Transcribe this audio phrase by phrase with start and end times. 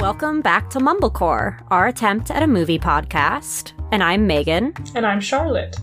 [0.00, 3.72] Welcome back to Mumblecore, our attempt at a movie podcast.
[3.92, 4.72] And I'm Megan.
[4.94, 5.76] And I'm Charlotte.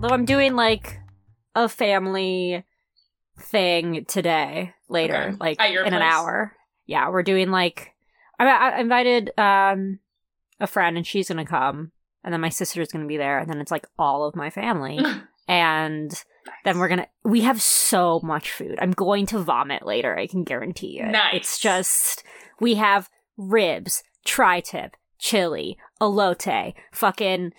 [0.00, 1.00] Though I'm doing like
[1.56, 2.64] a family
[3.38, 5.36] thing today, later, Okay.
[5.40, 6.52] like in an hour.
[6.86, 7.92] Yeah, we're doing like
[8.38, 9.98] I, I invited um
[10.60, 11.90] a friend and she's gonna come,
[12.22, 15.00] and then my sister's gonna be there, and then it's like all of my family,
[15.48, 16.24] and
[16.64, 18.78] then we're gonna we have so much food.
[18.80, 20.16] I'm going to vomit later.
[20.16, 21.06] I can guarantee it.
[21.10, 21.34] Nice.
[21.34, 22.22] It's just
[22.60, 27.52] we have ribs, tri-tip, chili, elote, fucking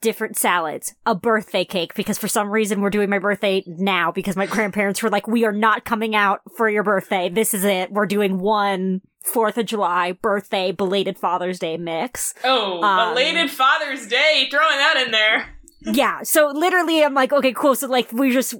[0.00, 4.36] different salads, a birthday cake because for some reason we're doing my birthday now because
[4.36, 7.28] my grandparents were like, "We are not coming out for your birthday.
[7.28, 7.92] This is it.
[7.92, 14.06] We're doing one Fourth of July birthday belated Father's Day mix." Oh, Um, belated Father's
[14.06, 15.48] Day, throwing that in there.
[15.84, 16.22] Yeah.
[16.22, 17.74] So literally, I'm like, okay, cool.
[17.74, 18.54] So like, we just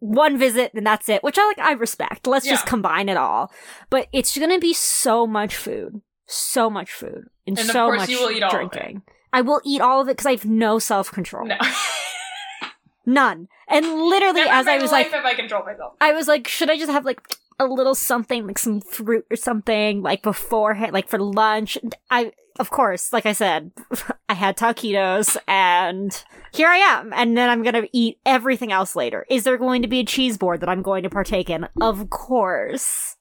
[0.00, 1.58] one visit and that's it, which I like.
[1.58, 2.26] I respect.
[2.26, 3.52] Let's just combine it all.
[3.90, 8.20] But it's gonna be so much food, so much food, and, And so much you
[8.20, 8.70] will eat all of it.
[8.72, 9.02] drinking.
[9.32, 11.56] I will eat all of it because I have no self control, No.
[13.06, 13.48] none.
[13.68, 15.94] And literally, Never as I was like, have I controlled myself.
[16.00, 17.20] I was like, should I just have like
[17.58, 21.76] a little something, like some fruit or something, like beforehand, like for lunch?
[22.10, 23.70] I, of course, like I said,
[24.28, 27.12] I had taquitos and here I am.
[27.14, 29.24] And then I'm going to eat everything else later.
[29.30, 31.66] Is there going to be a cheese board that I'm going to partake in?
[31.80, 33.16] Of course.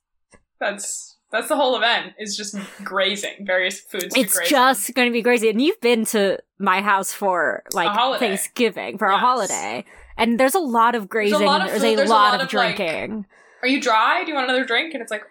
[0.60, 2.14] That's that's the whole event.
[2.20, 4.16] Is just grazing various foods.
[4.16, 5.50] It's just going to be grazing.
[5.52, 9.84] And you've been to my house for like Thanksgiving, for a holiday.
[10.18, 11.46] And there's a lot of grazing.
[11.46, 13.12] lot and of there's food, a there's a lot, lot of like, drinking.
[13.12, 13.26] on.
[13.62, 14.24] Are you dry?
[14.24, 14.94] Do you want another drink?
[14.94, 15.24] And it's like,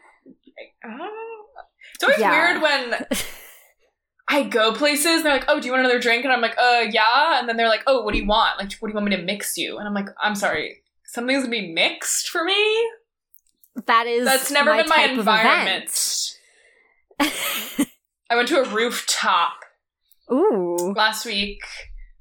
[0.84, 1.10] oh.
[1.94, 2.52] It's always Yeah.
[2.52, 3.06] weird when
[4.28, 5.06] I go places.
[5.06, 6.24] And they're like, oh, do you want another drink?
[6.24, 7.38] And I'm like, uh, yeah.
[7.38, 8.58] And then they're like, oh, what do you want?
[8.58, 9.78] Like, what do you want me to mix you?
[9.78, 12.90] And I'm like, I'm sorry, something's gonna be mixed for me.
[13.86, 16.32] that is That's never my been my environment.
[17.20, 19.64] I went to a rooftop
[20.32, 20.92] Ooh.
[20.96, 21.60] last week.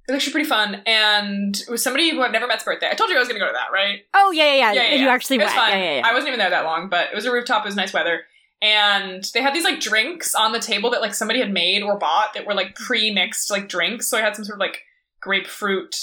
[0.08, 2.88] It was actually pretty fun, and it was somebody who I've never met's birthday.
[2.92, 4.02] I told you I was going to go to that, right?
[4.14, 4.74] Oh yeah, yeah, yeah.
[4.74, 5.12] Yeah, yeah, You yeah.
[5.12, 5.58] actually it was went.
[5.60, 5.70] fun.
[5.72, 6.08] Yeah, yeah, yeah.
[6.08, 7.66] I wasn't even there that long, but it was a rooftop.
[7.66, 8.22] It was nice weather,
[8.62, 11.98] and they had these like drinks on the table that like somebody had made or
[11.98, 14.08] bought that were like pre-mixed like drinks.
[14.08, 14.82] So I had some sort of like
[15.22, 15.96] grapefruit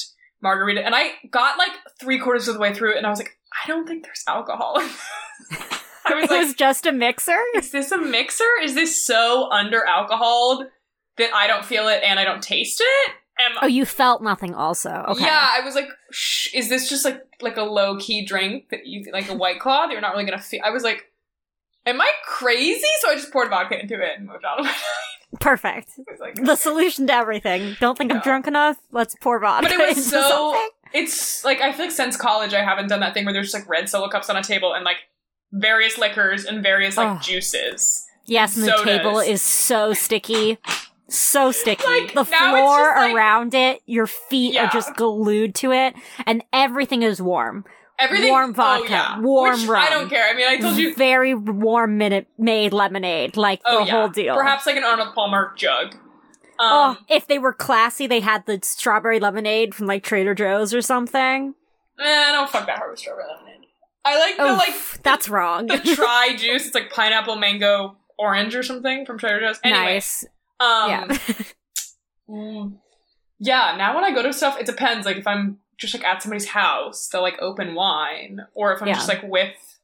[0.43, 3.37] margarita, and I got like three quarters of the way through and I was like,
[3.65, 4.79] I don't think there's alcohol.
[4.79, 5.01] in this.
[6.05, 7.39] I was it like, was just a mixer.
[7.55, 8.49] is this a mixer?
[8.63, 10.65] Is this so under alcoholed
[11.17, 13.13] that I don't feel it and I don't taste it?
[13.39, 14.55] Am Oh, you felt nothing.
[14.55, 15.25] Also, okay.
[15.25, 18.87] Yeah, I was like, Shh, is this just like like a low key drink that
[18.87, 20.61] you like a white claw that you're not really gonna feel?
[20.65, 21.11] I was like,
[21.87, 22.87] am I crazy?
[23.01, 24.67] So I just poured vodka into it and moved on.
[25.41, 25.91] Perfect.
[25.99, 27.77] I was like, The solution to everything.
[27.81, 28.77] Don't think I'm drunk enough.
[28.91, 29.69] Let's pour vodka.
[29.69, 30.21] But it was so.
[30.21, 30.69] something.
[30.95, 33.55] It's like I feel like since college I haven't done that thing where there's just
[33.55, 34.99] like red solo cups on a table and like
[35.51, 37.23] various liquors and various like Ugh.
[37.23, 38.05] juices.
[38.27, 40.59] Yes, and the table is so sticky.
[41.09, 41.85] So sticky.
[41.87, 44.67] Like, the floor like- around it, your feet Yeah.
[44.67, 45.95] are just glued to it,
[46.27, 47.65] and everything is warm.
[48.03, 49.21] Everything Warm vodka, oh, yeah.
[49.21, 49.85] warm Which rum.
[49.87, 50.29] I don't care.
[50.29, 50.95] I mean, I told you.
[50.97, 54.35] Very warm Minute Maid lemonade, like Oh the yeah, whole deal.
[54.35, 55.95] Perhaps like an Arnold Palmer jug.
[55.95, 55.99] Um,
[56.59, 60.83] oh, if they were classy, they had the strawberry lemonade from like Trader Joe's or
[60.83, 61.55] something.
[62.01, 63.67] eh, I don't fuck that hard with strawberry lemonade.
[64.05, 65.69] I like the Oh, like that's wrong.
[65.69, 66.67] the try juice.
[66.67, 69.61] It's like pineapple, mango, orange, or something from Trader Joe's.
[69.63, 70.25] Anyway, nice.
[70.59, 71.07] um, yeah.
[72.29, 72.79] mm,
[73.39, 73.75] yeah.
[73.79, 75.07] Now when I go to stuff, it depends.
[75.07, 78.89] Like if I'm just like at somebody's house, they'll like open wine, or if I'm
[78.89, 78.95] Yeah.
[78.95, 79.79] just like with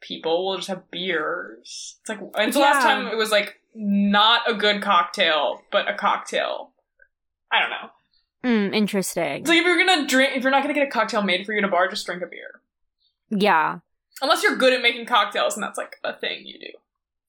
[0.00, 1.96] people, we'll just have beers.
[2.00, 5.94] It's like when's the last time it was like not a good cocktail, but a
[5.94, 6.72] cocktail?
[7.50, 7.90] I don't know.
[8.44, 9.44] Mm, interesting.
[9.44, 11.58] Like if you're gonna drink, if you're not gonna get a cocktail made for you
[11.58, 12.60] in a bar, just drink a beer.
[13.30, 13.78] Yeah.
[14.22, 16.70] Unless you're good at making cocktails, and that's like a thing you do.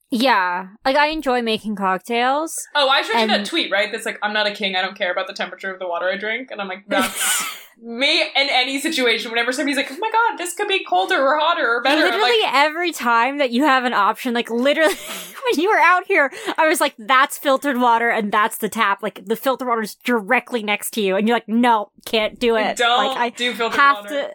[0.09, 0.68] Yeah.
[0.85, 2.56] Like I enjoy making cocktails.
[2.75, 3.91] Oh, I showed you And- that tweet, right?
[3.91, 4.75] That's like, I'm not a king.
[4.75, 6.50] I don't care about the temperature of the water I drink.
[6.51, 9.31] And I'm like, that's me in any situation.
[9.31, 12.01] Whenever somebody's like, oh my god, this could be colder or hotter or better.
[12.04, 14.94] Literally like, every time that you have an option, like literally
[15.51, 19.04] when you were out here, I was like, that's filtered water and that's the tap.
[19.04, 21.18] Like the filtered water is directly next to you.
[21.18, 22.77] And you're like, no, can't do it.
[22.77, 24.09] don't like I do filtered have water.
[24.09, 24.31] to.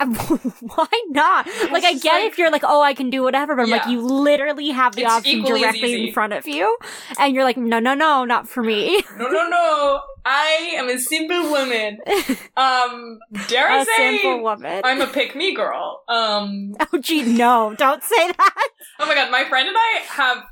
[0.60, 1.46] Why not?
[1.70, 3.86] Like I get like- if you're like, oh, I can do whatever, but I'm like,
[3.86, 6.76] you literally have the It's option directly in front of you,
[7.18, 9.02] and you're like, no, no, no, not for me.
[9.18, 10.00] No, no, no.
[10.24, 11.98] I am a simple woman.
[12.56, 13.18] Um,
[13.48, 14.82] dare I a say, simple woman.
[14.84, 16.02] I'm a pick me girl.
[16.08, 18.68] Um, oh, gee, no, don't say that.
[18.98, 20.44] oh my god, my friend and I have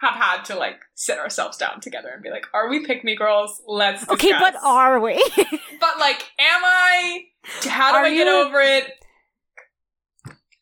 [0.00, 3.16] have had to like sit ourselves down together and be like, are we pick me
[3.16, 3.60] girls?
[3.66, 4.14] Let's discuss.
[4.14, 5.14] Okay, but are we?
[5.36, 7.24] But like, am I?
[7.68, 8.84] How do Are I get you- over it?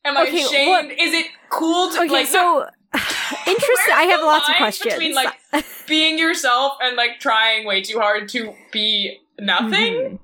[0.04, 0.92] Am I Okay, ashamed?
[0.92, 2.26] Is it cool to okay, like?
[2.28, 3.94] so Interesting.
[3.94, 4.94] I have lots of questions.
[4.94, 5.34] between, like,
[5.88, 9.70] being yourself and like trying way too hard to be nothing.
[9.94, 10.18] Mhm.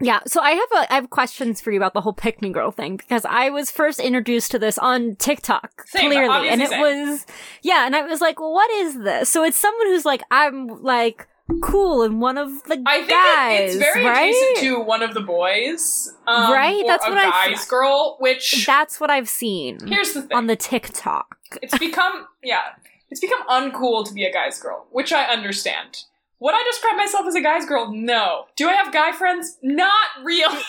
[0.00, 2.50] Yeah, so I have a, I have questions for you about the whole pick me
[2.52, 6.66] girl thing because I was first introduced to this on TikTok Same, clearly, and it
[6.70, 7.26] obviously was
[7.62, 9.28] yeah, and I was like, well, what is this?
[9.28, 11.26] So it's someone who's like, I'm like
[11.62, 14.28] cool and one of the I think guys, it, it's very right?
[14.28, 16.84] adjacent to one of the boys, um, Right?
[16.86, 18.16] That's what I guy's girl.
[18.20, 21.36] Which That's what I've seen here's the thing: on the TikTok.
[21.62, 22.62] it's become yeah,
[23.10, 26.04] it's become uncool to be a guy's girl, which I understand.
[26.40, 27.92] Would I describe myself as a guy's girl?
[27.92, 28.44] No.
[28.56, 29.58] Do I have guy friends?
[29.60, 29.92] Not
[30.22, 30.48] real.
[30.50, 30.60] like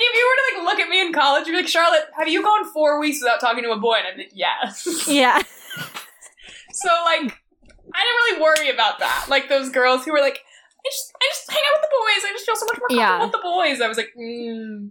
[0.00, 2.28] if you were to like look at me in college, you'd be like, Charlotte, have
[2.28, 3.94] you gone four weeks without talking to a boy?
[4.00, 5.08] And I'd be like, yes.
[5.08, 5.40] Yeah,
[6.72, 7.38] So like,
[7.94, 9.26] I didn't really worry about that.
[9.28, 12.24] Like those girls who were like, I just, I just hang out with the boys.
[12.30, 13.22] I just feel so much more comfortable Yeah.
[13.24, 13.80] with the boys.
[13.80, 14.90] I was like, mm,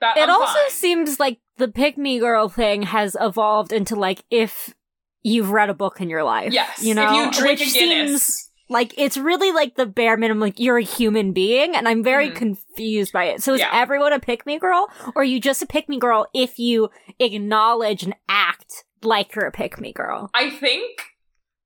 [0.00, 0.16] that.
[0.16, 0.70] it I'm also fine.
[0.70, 4.74] seems like the pick me girl thing has evolved into like if
[5.22, 6.52] you've read a book in your life.
[6.52, 6.82] yes.
[6.82, 10.16] you know, if you drink which a Guinness, seems like it's really like the bare
[10.16, 10.40] minimum.
[10.40, 12.34] Like you're a human being, and I'm very Mhm.
[12.34, 13.42] confused by it.
[13.42, 13.70] So is Yeah.
[13.72, 16.90] everyone a pick me girl, or are you just a pick me girl if you
[17.18, 20.30] acknowledge and act like you're a pick me girl?
[20.34, 20.90] I think.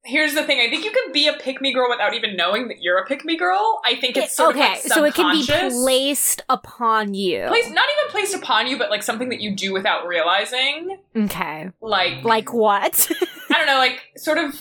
[0.08, 0.58] Here's the thing.
[0.58, 3.04] I think you can be a pick me girl without even knowing that you're a
[3.04, 3.80] pick me girl.
[3.84, 7.44] I think it's sort okay, of like so it can be placed upon you.
[7.46, 10.98] Placed, not even placed upon you, but like something that you do without realizing.
[11.14, 13.10] okay, Like, like what?
[13.50, 14.58] I don't know, like sort of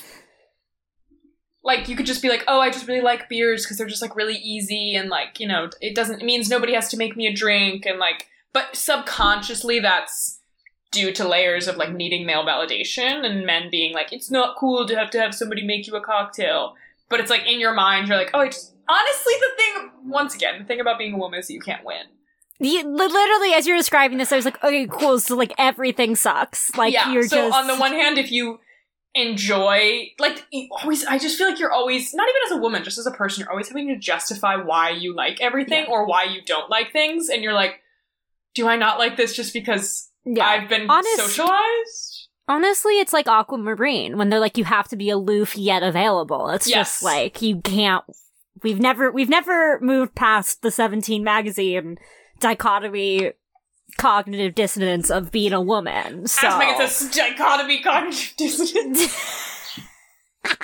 [1.64, 4.02] like you could just be like, oh, I just really like beers because they're just
[4.02, 7.16] like really easy and like you know it doesn't it means nobody has to make
[7.16, 10.37] me a drink and like but subconsciously that's
[10.98, 14.88] due to layers of like needing male validation and men being like it's not cool
[14.88, 16.74] to have to have somebody make you a cocktail
[17.10, 19.74] but it's like in your mind you're like oh I just honestly the thing
[20.20, 22.06] once again the thing about being a woman is that you can't win
[22.60, 25.20] You, literally, as you're describing this, I was like, okay, cool.
[25.20, 26.76] So like everything sucks.
[26.76, 27.12] Like yeah.
[27.14, 28.60] you're so just on the one hand, if you
[29.14, 32.84] enjoy, like, you always, I just feel like you're always, not even as a woman,
[32.84, 35.92] just as a person, you're always having to justify why you like everything Yeah.
[35.92, 37.82] or why you don't like things, and you're like,
[38.56, 40.46] do I not like this just because yeah.
[40.46, 42.28] I've been Honest- socialized?
[42.50, 46.50] Honestly, it's like Aquamarine when they're like, you have to be aloof yet available.
[46.50, 46.76] It's Yes.
[46.76, 48.06] just like you can't.
[48.64, 51.98] We've never we've never moved past the Seventeen magazine
[52.40, 53.34] dichotomy,
[53.98, 56.28] cognitive dissonance of being a woman.
[56.28, 59.80] So As Megan says, dichotomy cognitive dissonance.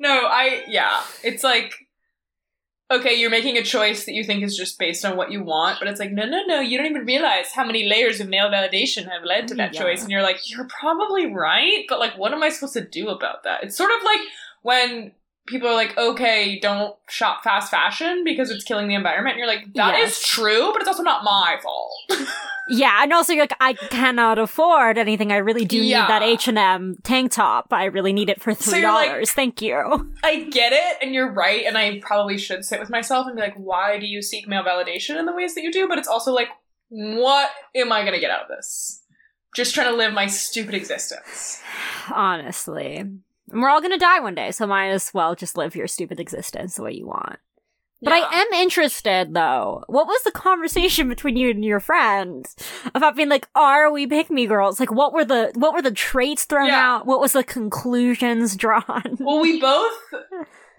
[0.00, 1.72] no, I, yeah, it's like,
[2.90, 5.78] okay, you're making a choice that you think is just based on what you want,
[5.78, 8.50] but it's like, no, no, no, you don't even realize how many layers of male
[8.50, 9.80] validation have led to that Yeah.
[9.80, 10.02] choice.
[10.02, 13.44] And you're like, you're probably right, but like, what am I supposed to do about
[13.44, 13.64] that?
[13.64, 14.20] It's sort of like
[14.62, 15.12] when
[15.46, 19.34] people are like, okay, don't shop fast fashion because it's killing the environment.
[19.34, 20.28] And you're like, that is Yes.
[20.28, 21.92] true, but it's also not my fault.
[22.68, 25.32] yeah, and also you're like, I cannot afford anything.
[25.32, 26.02] I really do Yeah.
[26.02, 27.68] need that H and M tank top.
[27.72, 29.30] I really need it for three you're like- dollars.
[29.32, 30.12] Thank you.
[30.24, 33.42] I get it, and you're right, and I probably should sit with myself and be
[33.42, 35.86] like, why do you seek male validation in the ways that you do?
[35.88, 36.48] But it's also like,
[36.88, 39.02] what am I gonna get out of this?
[39.54, 41.60] Just trying to live my stupid existence.
[42.12, 43.20] Honestly, and
[43.52, 46.76] we're all gonna die one day, so might as well just live your stupid existence
[46.76, 47.38] the way you want.
[48.04, 48.28] But Yeah.
[48.30, 49.82] I am interested though.
[49.86, 52.54] What was the conversation between you and your friends
[52.94, 54.78] about being like, are we pick me girls?
[54.78, 56.96] Like what were the what were the traits thrown Yeah.
[56.96, 57.06] out?
[57.06, 59.16] What was the conclusions drawn?
[59.18, 59.92] Well, we both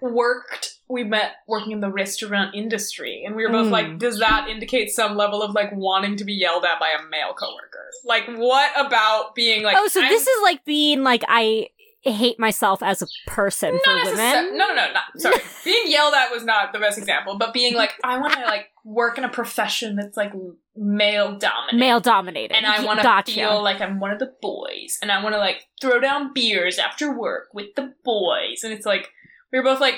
[0.00, 0.74] worked.
[0.88, 3.70] We met working in the restaurant industry, and we were both Mm.
[3.72, 7.02] like, does that indicate some level of like wanting to be yelled at by a
[7.10, 7.90] male coworker?
[8.04, 9.76] Like, what about being like?
[9.76, 11.70] oh, so I'm- this is like being like I
[12.12, 14.12] hate myself as a person for not necessar-
[14.44, 14.58] women.
[14.58, 15.36] No, no, no, not sorry.
[15.64, 18.66] being yelled at was not the best example, but being like, I want to like
[18.84, 20.32] work in a profession that's like
[20.76, 22.54] male dominated, Male dominated.
[22.56, 23.32] and I want to gotcha.
[23.32, 26.78] feel like I'm one of the boys, and I want to like throw down beers
[26.78, 29.10] after work with the boys, and it's like
[29.52, 29.96] we were both like,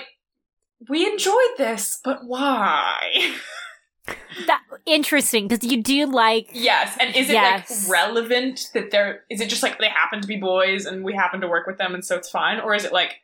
[0.88, 3.34] we enjoyed this, but why?
[4.46, 7.88] that interesting because you do like yes, and is it Yes.
[7.88, 9.24] like relevant that they're?
[9.30, 11.78] Is it just like they happen to be boys and we happen to work with
[11.78, 13.16] them, and so it's fine, or is it like?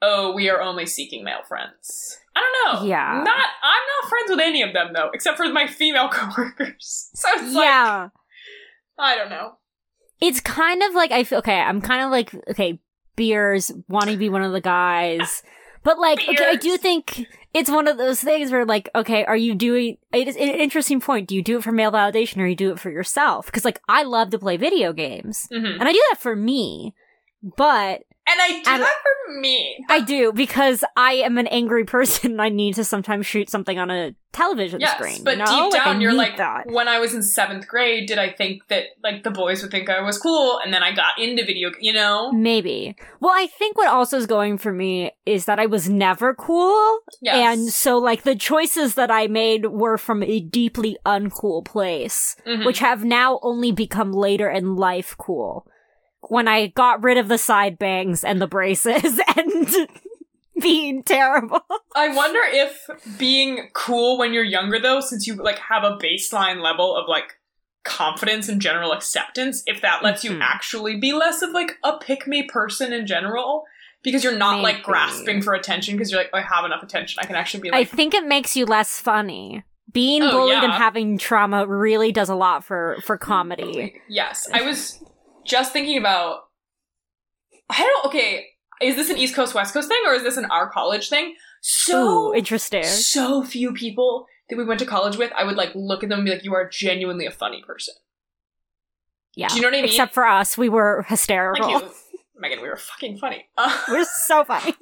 [0.00, 2.18] Oh, we are only seeking male friends.
[2.36, 2.86] I don't know.
[2.88, 3.14] Yeah.
[3.24, 7.10] Not I'm not friends with any of them though, except for my female coworkers.
[7.14, 8.08] So it's like yeah.
[8.96, 9.54] I don't know.
[10.20, 11.58] it's kind of like I feel okay.
[11.60, 12.78] I'm kind of like okay,
[13.16, 15.42] beers wanting to be one of the guys,
[15.82, 19.36] but like okay, I do think it's one of those things where like okay, are
[19.36, 19.98] you doing?
[20.12, 21.28] It is an interesting point.
[21.28, 23.46] Do you do it for male validation or you do it for yourself?
[23.46, 26.94] Because like I love to play video games hmm and I do that for me,
[27.42, 29.84] but And I do And- that for me.
[29.88, 32.32] I do because I am an angry person.
[32.32, 35.24] and I need to sometimes shoot something on a television Yes, screen.
[35.24, 36.66] but deep Like, down, you're like, that.
[36.66, 39.88] when I was in seventh grade, did I think that like the boys would think
[39.88, 42.30] I was cool, and then I got into video, you know?
[42.32, 42.94] Maybe.
[43.20, 46.98] Well, I think what also is going for me is that I was never cool.
[47.22, 47.36] Yes.
[47.36, 52.66] And so, like, the choices that I made were from a deeply uncool place, Mhm.
[52.66, 55.66] which have now only become later in life cool.
[56.28, 59.88] When I got rid of the side bangs and the braces and
[60.60, 61.60] being terrible.
[61.94, 62.86] I wonder if
[63.18, 67.38] being cool when you're younger, though, since you like have a baseline level of like
[67.84, 70.40] confidence and general acceptance, if that lets you Mhm.
[70.42, 73.64] actually be less of like a pick me person in general,
[74.02, 77.26] because you're not like grasping for attention because you're like, I have enough attention, I
[77.26, 79.64] can actually be I think it makes you less funny.
[79.90, 83.94] Being Oh, bullied and having trauma really does a lot for, for comedy.
[84.08, 84.46] yes.
[84.52, 85.02] I was
[85.48, 86.40] just thinking about.
[87.70, 88.06] I don't.
[88.06, 88.46] Okay,
[88.80, 91.34] is this an East Coast West Coast thing or is this an our college thing?
[91.60, 92.84] So Ooh, interesting.
[92.84, 96.20] so few people that we went to college with, I would like look at them
[96.20, 97.94] and be like, "You are genuinely a funny person."
[99.34, 99.48] Yeah.
[99.48, 99.90] Do you know what I mean?
[99.90, 101.68] Except for us, we were hysterical.
[101.70, 101.90] You,
[102.38, 102.62] Megan.
[102.62, 103.46] We were fucking funny.
[103.56, 104.70] Uh, We're so funny.
[104.72, 104.74] um,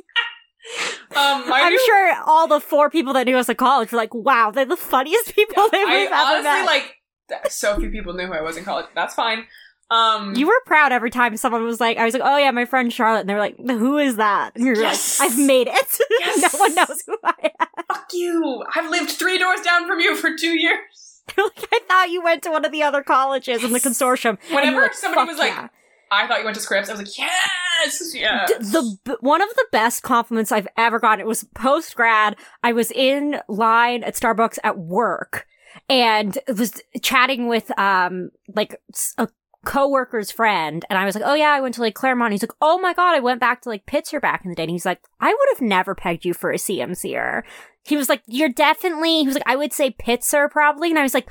[1.15, 4.51] I'm new- sure all the four people that knew us at college were like, wow,
[4.51, 6.67] they're the funniest people Yeah, that I ever honestly met.
[6.67, 7.51] like.
[7.51, 8.87] So few people knew who I was in college.
[8.95, 9.47] That's fine.
[9.91, 12.65] Um, you were proud every time someone was like, I was like, oh yeah, my
[12.65, 13.21] friend Charlotte.
[13.21, 14.53] And they were like, who is that?
[14.57, 15.21] And you're Yes.
[15.21, 15.99] like, I've made it.
[16.21, 16.53] Yes.
[16.53, 17.67] no one knows who I am.
[17.89, 18.65] fuck you.
[18.75, 21.23] I've lived three doors down from you for two years.
[21.37, 24.39] They're like, I thought you went to one of the other colleges in the consortium.
[24.51, 25.69] Whenever like, somebody "Fuck was like, yeah."
[26.11, 26.89] I thought you went to Scripps.
[26.89, 28.49] I was like, yes, yes.
[28.73, 31.19] The b- one of the best compliments I've ever gotten.
[31.21, 32.37] It was post grad.
[32.63, 35.47] I was in line at Starbucks at work
[35.89, 38.81] and was chatting with um like
[39.19, 39.27] a
[39.67, 42.57] coworker's friend, and I was like, "Oh yeah, I went to like Claremont." He's like,
[42.63, 44.87] "Oh my god, I went back to like Pitzer back in the day." And he's
[44.87, 47.43] like, "I would have never pegged you for a CMCer."
[47.85, 51.03] He was like, "You're definitely." He was like, "I would say Pitzer probably," and I
[51.03, 51.29] was like.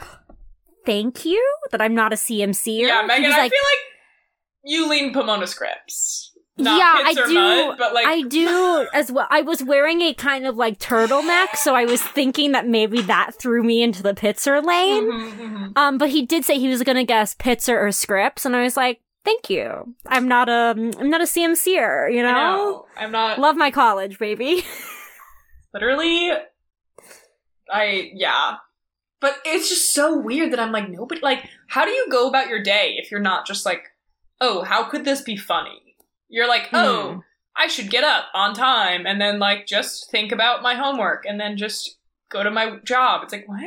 [0.85, 2.81] Thank you that I'm not a CMCer.
[2.87, 3.79] yeah, He Megan, I like, feel like
[4.63, 6.31] you lean Pomona Scripps.
[6.57, 9.27] Not Yeah, I do- Mudd, but like, I do as well.
[9.29, 13.35] I was wearing a kind of like turtleneck, so I was thinking that maybe that
[13.35, 15.03] threw me into the Pitzer lane.
[15.11, 15.77] Mhm, mhm.
[15.77, 18.63] Um, but he did say he was going to guess Pitzer or Scripps, and I
[18.63, 19.95] was like, "Thank you.
[20.07, 22.31] I'm not a I'm not a CMCer, you know.
[22.31, 22.85] Know.
[22.95, 24.63] I'm not Love my college, baby.
[25.73, 26.31] literally.
[27.69, 28.57] I yeah,
[29.19, 31.19] but it's just so weird that I'm like nobody.
[31.21, 33.83] Like, how do you go about your day if you're not just like,
[34.39, 35.81] oh, how could this be funny?
[36.35, 37.19] You're like, oh, Hmm.
[37.55, 41.39] I should get up on time and then like just think about my homework and
[41.39, 41.97] then just
[42.29, 43.21] go to my job.
[43.23, 43.61] It's like what?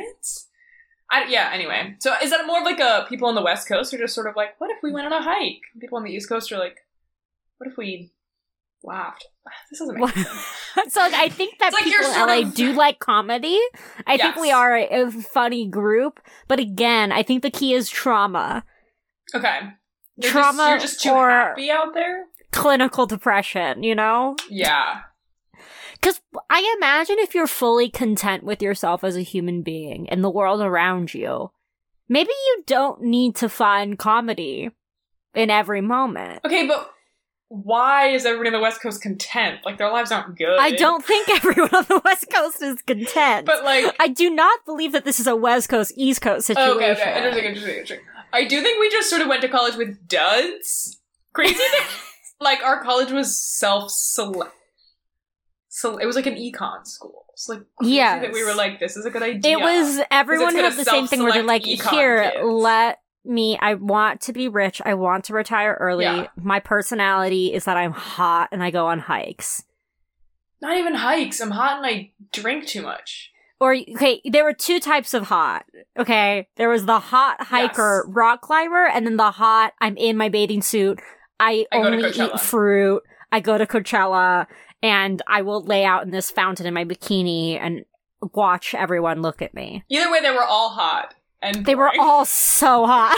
[1.11, 1.49] I, yeah.
[1.51, 4.13] Anyway, so is that more of like a people on the West Coast are just
[4.13, 5.61] sort of like, what if we went on a hike?
[5.81, 6.77] People on the East Coast are like,
[7.57, 8.11] what if we
[8.83, 9.25] laughed?
[9.71, 10.27] This doesn't make sense.
[10.93, 13.59] so like, I think that like people in LA of- do like comedy.
[14.05, 17.89] I think we are a, a funny group, but again, I think the key is
[17.89, 18.63] trauma.
[19.33, 19.59] Okay.
[20.17, 22.25] You're Trauma just, you're just too or- happy out there.
[22.51, 24.35] Clinical depression, you know?
[24.49, 25.01] Yeah.
[25.93, 30.29] Because I imagine if you're fully content with yourself as a human being and the
[30.29, 31.51] world around you,
[32.07, 34.71] maybe you don't need to find comedy
[35.35, 36.41] in every moment.
[36.45, 36.91] Okay, but
[37.49, 39.59] why is everybody on the West Coast content?
[39.65, 40.57] Like their lives aren't good.
[40.59, 43.45] I don't think everyone on the West Coast is content.
[43.45, 46.71] But like, I do not believe that this is a West Coast East Coast situation.
[46.77, 47.99] okay, okay, interesting, interesting, interesting.
[48.31, 50.99] I do think we just sort of went to college with duds.
[51.33, 51.55] Crazy
[52.39, 54.53] like our college was self select.
[55.67, 57.25] So it was like an econ school.
[57.33, 59.57] It's like yeah, that we were like, this is a good idea.
[59.57, 63.75] It was everyone had the same thing where they're like, here, kids." let me, I
[63.75, 64.81] want to be rich.
[64.83, 66.05] I want to retire early.
[66.05, 66.27] Yeah.
[66.35, 69.63] My personality is that I'm hot and I go on hikes.
[70.61, 71.39] not even hikes.
[71.39, 73.31] I'm hot and I drink too much.
[73.61, 75.65] Or, okay, there were two types of hot.
[75.97, 76.47] Okay.
[76.55, 78.15] There was the hot hiker Yes.
[78.15, 80.99] rock climber and then the hot, I'm in my bathing suit.
[81.39, 83.03] I, I only eat fruit.
[83.31, 84.47] I go to Coachella
[84.81, 87.85] and I will lay out in this fountain in my bikini and
[88.33, 89.83] watch everyone look at me.
[89.89, 93.17] Either way, they were all hot and They were all so hot.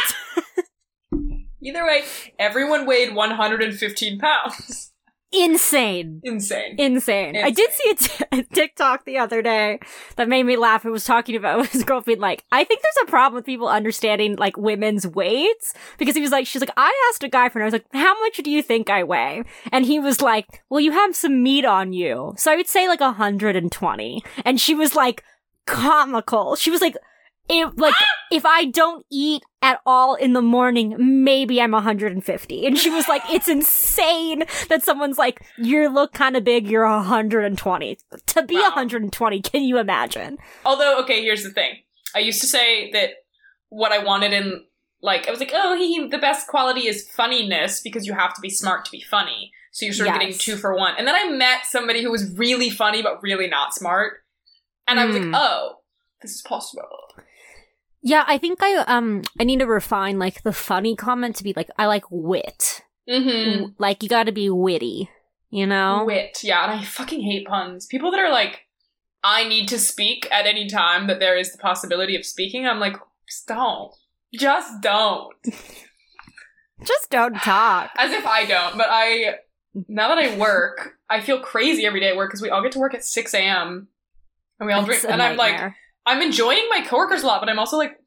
[1.64, 2.04] Either way,
[2.40, 4.91] everyone weighed 115 pounds.
[5.34, 6.20] Insane.
[6.24, 6.76] Insane.
[6.78, 7.38] Insane.
[7.38, 9.80] I did see a, t- a TikTok the other day
[10.18, 10.86] that made me laugh.
[10.86, 13.70] It was talking about his girl being like, I think there's a problem with people
[13.70, 17.64] understanding like women's weights because he was like, she's like, I asked a guy friend,
[17.64, 19.44] I was like, how much do you think I weigh?
[19.72, 22.34] And he was like, well, you have some meat on you.
[22.38, 24.24] So I would say like 120.
[24.44, 25.24] And she was like,
[25.66, 26.56] comical.
[26.56, 26.98] She was like,
[27.52, 27.94] it, like,
[28.32, 32.66] if I don't eat at all in the morning, maybe I'm 150.
[32.66, 36.86] And she was like, it's insane that someone's like, you look kind of big, you're
[36.88, 37.98] 120.
[38.28, 38.62] To be Wow.
[38.62, 40.38] 120, can you imagine?
[40.66, 41.74] Although, okay, here's the thing.
[42.16, 43.12] I used to say that
[43.70, 44.64] what I wanted in,
[45.02, 48.42] like, I was like, oh, he, the best quality is funniness because you have to
[48.42, 49.52] be smart to be funny.
[49.72, 50.96] So you're sort of getting two for one.
[50.98, 54.24] And then I met somebody who was really funny but really not smart.
[54.88, 55.34] And I was like, Mm.
[55.36, 55.76] oh,
[56.22, 56.88] this is possible.
[58.04, 61.54] Yeah, I think I, um, I need to refine like the funny comment to be
[61.56, 62.82] like, I like wit.
[63.08, 63.74] Mm-hmm.
[63.78, 65.10] Like, you gotta be witty,
[65.50, 66.04] you know?
[66.06, 67.86] Wit, yeah, and I fucking hate puns.
[67.86, 68.62] People that are like,
[69.24, 72.66] I need to speak at any time that there is the possibility of speaking.
[72.66, 73.94] I'm like, just don't.
[74.34, 75.34] Just don't.
[76.84, 77.92] Just don't talk.
[77.96, 79.36] As if I don't, but I,
[79.88, 82.72] now that I work, I feel crazy every day at work because we all get
[82.72, 83.88] to work at 6 a.m.
[84.60, 85.04] and we all drink.
[85.04, 85.74] It's And I'm like.
[86.06, 87.98] I'm enjoying my coworkers a lot, but I'm also like,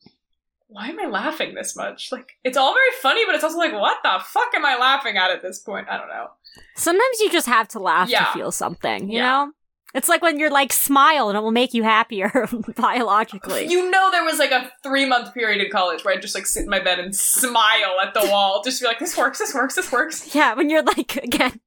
[0.67, 2.11] why am I laughing this much?
[2.11, 5.17] Like, it's all very funny, but it's also like, what the fuck am I laughing
[5.17, 5.87] at at this point?
[5.89, 6.29] I don't know.
[6.75, 8.25] Sometimes you just have to laugh Yeah.
[8.25, 9.23] to feel something, you Yeah.
[9.29, 9.53] know?
[9.95, 13.67] It's like when you're like smile and it will make you happier biologically.
[13.69, 16.47] You know, there was like a three month period in college where I'd just like
[16.47, 19.55] sit in my bed and smile at the wall, just be like, this works, this
[19.55, 20.35] works, this works.
[20.35, 21.61] yeah, when you're like again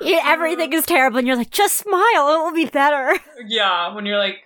[0.24, 3.18] everything is terrible and you're like, just smile, it will be better.
[3.46, 4.44] Yeah, when you're like,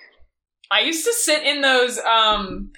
[0.71, 2.71] I used to sit in those, um,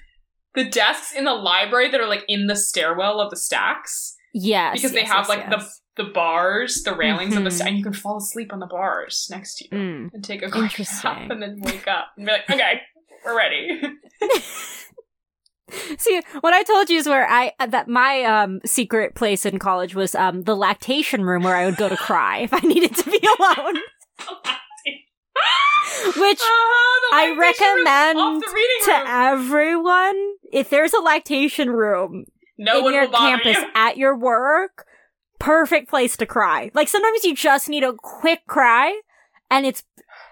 [0.55, 4.75] the desks in the library that are like in the stairwell of the stacks Yes.
[4.77, 5.51] because they yes, have yes, like yes.
[5.97, 8.67] the the bars, the railings of the sta- and you can fall asleep on the
[8.67, 10.11] bars next to you Mm.
[10.15, 12.81] and take a quick nap and then wake up and be like, okay,
[13.27, 13.79] we're ready.
[15.99, 19.95] See, what I told you is where I that my um secret place in college
[19.95, 23.11] was um the lactation room where I would go to cry if I needed to
[23.11, 23.77] be alone.
[26.17, 28.43] Which Uh-huh, I recommend
[28.85, 32.25] to everyone, if there's a lactation room
[32.59, 33.67] no in one your campus you.
[33.75, 34.87] at your work,
[35.39, 36.71] perfect place to cry.
[36.75, 39.01] Like sometimes you just need a quick cry,
[39.51, 39.85] and it's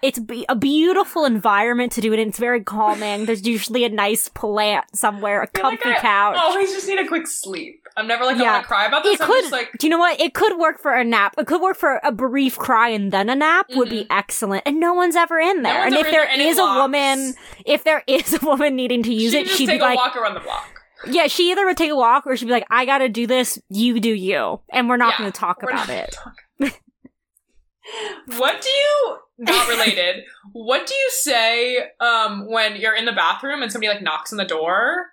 [0.03, 2.19] it's be- a beautiful environment to do it.
[2.19, 2.29] in.
[2.29, 3.27] It's very calming.
[3.27, 6.37] There's usually a nice plant somewhere, a You're like, comfy I couch.
[6.39, 7.87] I always just need a quick sleep.
[7.97, 8.53] I'm never like, I Yeah.
[8.53, 9.15] want to cry about this.
[9.17, 9.41] it I'm could.
[9.43, 10.21] just like, do you know what?
[10.21, 11.35] It could work for a nap.
[11.39, 13.67] It could work for a brief cry and then a nap.
[13.75, 14.07] Would be Mhm.
[14.11, 14.63] excellent.
[14.65, 15.79] And no one's ever in No there.
[15.81, 16.77] one's and if there there, and it is a locks.
[16.81, 17.35] woman,
[17.67, 20.17] if there is a woman needing to use she it, she'd be a like, walk
[20.17, 20.67] around the block.
[21.09, 23.59] yeah, she either would take a walk or she'd be like, I gotta do this,
[23.69, 24.61] you do you.
[24.71, 26.13] And we're not Yeah, gonna talk about it.
[26.13, 26.37] talking-
[28.39, 30.25] what do you not related?
[30.53, 34.37] what do you say um when you're in the bathroom and somebody like knocks on
[34.37, 35.07] the door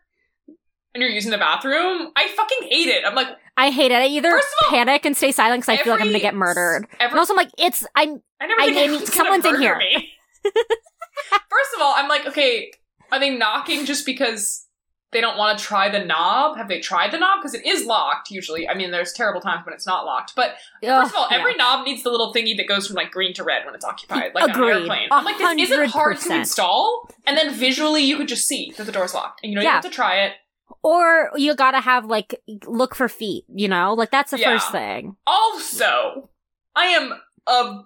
[0.94, 2.12] and you're using the bathroom?
[2.16, 3.04] I fucking hate it.
[3.06, 3.96] I'm like, I hate it.
[3.96, 6.88] I either all, panic and stay silent because I feel like I'm gonna get murdered.
[7.00, 9.12] Every, And also, I'm like, it's, I'm, I never I- I anyone's need- gonna
[9.42, 9.78] someone's in here.
[9.78, 10.10] me.
[10.46, 12.72] First of all, I'm like, okay,
[13.12, 14.67] are they knocking just because
[15.12, 16.58] they don't want to try the knob?
[16.58, 17.40] Have they tried the knob?
[17.42, 18.68] Because it is locked usually.
[18.68, 20.34] I mean, there's terrible times when it's not locked.
[20.36, 21.38] But first of all, ugh, yeah.
[21.40, 23.86] every knob needs the little thingy that goes from like green to red when it's
[23.86, 24.70] occupied, like on Agreed.
[24.72, 25.08] an airplane.
[25.12, 26.40] I'm like, this isn't hard to 100%.
[26.40, 27.10] install.
[27.26, 29.70] And then visually, you could just see that the door's locked, and you don't Yeah.
[29.72, 30.34] even have to try it.
[30.84, 33.94] Or you gotta have, like, look for feet, you know?
[33.94, 34.54] Like, that's the Yeah.
[34.58, 35.16] first thing.
[35.26, 36.30] Also,
[36.76, 37.14] I am
[37.48, 37.82] a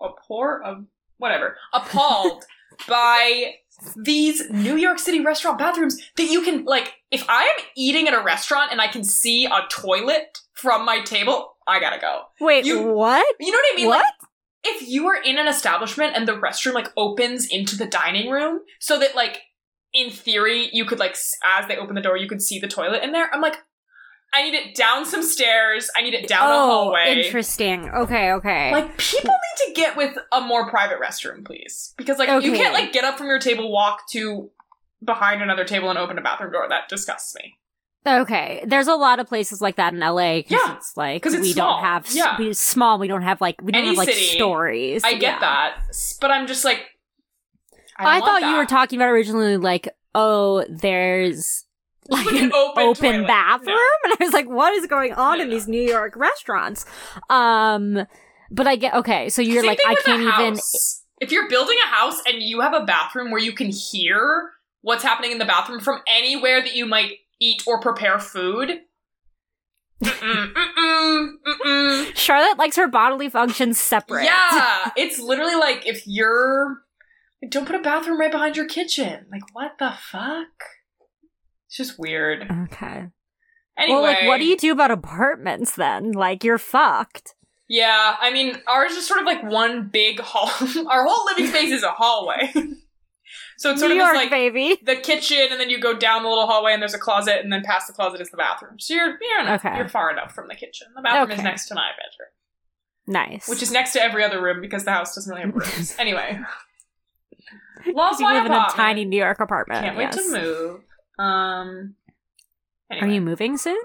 [0.00, 0.84] a poor of
[1.18, 2.44] whatever appalled
[2.88, 3.54] by
[3.96, 6.94] these New York City restaurant bathrooms that you can like.
[7.10, 11.00] If I am eating at a restaurant and I can see a toilet from my
[11.00, 12.22] table, I gotta go.
[12.40, 13.26] Wait, You- what?
[13.40, 13.86] You know what I mean?
[13.86, 13.98] What?
[13.98, 14.28] Like,
[14.64, 18.60] if you are in an establishment and the restroom like opens into the dining room,
[18.80, 19.40] so that like
[19.94, 23.02] in theory you could like as they open the door you could see the toilet
[23.02, 23.32] in there.
[23.32, 23.56] I'm like,
[24.32, 25.90] I need it down some stairs.
[25.96, 27.22] I need it down a oh, hallway.
[27.24, 27.88] interesting.
[27.88, 28.72] Okay, okay.
[28.72, 32.74] Like people need to get with a more private restroom, please, because like you can't
[32.74, 34.50] like get up from your table, walk to
[35.02, 36.66] behind another table, and open a bathroom door.
[36.68, 37.54] That disgusts me.
[38.06, 41.36] Okay, there's a lot of places like that in LA because Yeah, it's like it's
[41.36, 41.76] we small.
[41.76, 42.36] don't have Yeah.
[42.38, 42.98] we, small.
[42.98, 45.02] we don't have like we don't Any have like city, stories.
[45.04, 45.38] I get Yeah.
[45.40, 45.74] that,
[46.20, 46.86] but I'm just like,
[47.98, 51.64] I, I, thought you were talking about originally like oh there's
[52.26, 53.86] like an open open, bathroom No.
[54.04, 56.86] and I was like what is going on No, in these New York restaurants?
[57.28, 58.06] Um,
[58.50, 59.28] but I get okay.
[59.28, 60.58] So you're Same like I can't even.
[61.20, 64.50] If you're building a house and you have a bathroom where you can hear
[64.82, 68.80] what's happening in the bathroom from anywhere that you might eat or prepare food.
[70.02, 72.16] Mm-mm, mm-mm, mm-mm.
[72.16, 74.24] Charlotte likes her bodily functions separate.
[74.24, 76.78] Yeah, it's literally like if you're
[77.42, 79.26] like, don't put a bathroom right behind your kitchen.
[79.30, 80.46] Like what the fuck?
[81.68, 82.42] It's just weird.
[82.72, 83.06] Okay.
[83.78, 86.12] Anyway, Well, like, what do you do about apartments then?
[86.12, 87.34] Like, you're fucked.
[87.68, 90.50] Yeah, I mean, ours is sort of like one big hall.
[90.88, 92.52] Our whole living space is a hallway.
[93.58, 94.78] So it's sort New of York, like baby.
[94.84, 97.52] the kitchen, and then you go down the little hallway, and there's a closet, and
[97.52, 98.78] then past the closet is the bathroom.
[98.78, 99.76] So you're you're, enough, Okay.
[99.76, 100.86] you're far enough from the kitchen.
[100.94, 103.48] The bathroom is next to my bedroom, Nice.
[103.48, 105.94] which is next to every other room because the house doesn't really have rooms.
[105.98, 106.38] anyway,
[107.92, 109.80] love you live in a tiny New York apartment.
[109.80, 110.16] Can't wait yes.
[110.16, 110.80] to move.
[111.18, 111.94] Um,
[112.90, 113.78] Are you moving soon?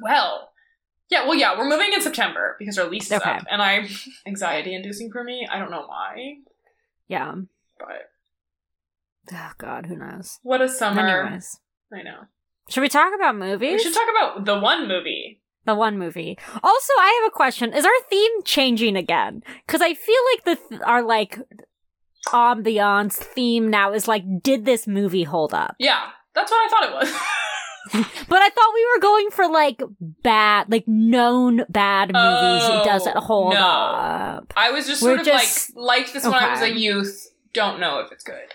[0.00, 0.50] Well,
[1.10, 3.30] yeah, well, yeah, we're moving in September because our lease is Okay.
[3.30, 3.86] up, and I
[4.26, 5.46] anxiety inducing for me.
[5.50, 6.36] I don't know why,
[7.08, 7.34] Yeah.
[7.78, 8.10] but
[9.32, 10.38] Oh God, who knows?
[10.42, 11.00] what a summer!
[11.26, 11.60] Anyways,
[11.92, 12.20] I know.
[12.68, 13.72] should we talk about movies?
[13.72, 15.40] We should talk about the one movie.
[15.66, 16.38] the one movie.
[16.62, 19.42] Also, I have a question: Is our theme changing again?
[19.66, 21.38] Because I feel like the th- our like
[22.28, 25.76] ambiance theme now is like, did this movie hold up?
[25.78, 27.20] Yeah, that's what I thought it was.
[27.92, 29.82] But I thought we were going for like
[30.22, 32.62] bad, like known bad movies.
[32.64, 33.60] Oh, it doesn't hold no.
[33.60, 34.52] up.
[34.56, 37.28] I was just We're sort of just- like liked this when I was a youth.
[37.52, 38.54] Don't know if it's good.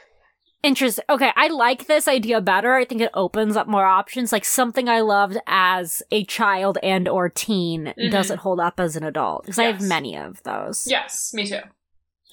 [0.63, 1.06] Interesting.
[1.10, 2.74] Okay, I like this idea better.
[2.74, 4.34] I think it opens up more options.
[4.34, 8.12] Like something I loved as a child and or teen Mhm.
[8.12, 10.86] doesn't hold up as an adult because I have many of those.
[10.88, 11.62] Yes, me too.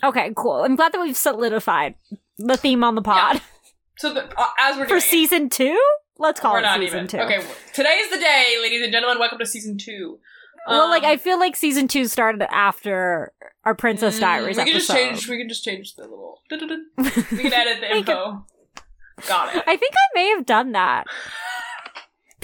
[0.02, 0.64] Okay, cool.
[0.64, 1.94] I'm glad that we've solidified
[2.38, 3.40] the theme on the pod
[3.98, 5.78] So the, uh, as we're for season two.
[6.18, 7.18] Let's call we're it not season even two.
[7.18, 7.37] okay.
[7.37, 9.18] w- Today's the day, ladies and gentlemen.
[9.18, 10.18] Welcome to season two.
[10.66, 13.32] Well, like Um, I feel like season two started after
[13.64, 14.78] our Princess mm, Diaries We can episode.
[14.94, 15.28] just change.
[15.28, 16.40] We can just change the little.
[16.50, 18.46] We can edit the info.
[19.28, 19.62] Got it.
[19.66, 21.04] I think I may have done that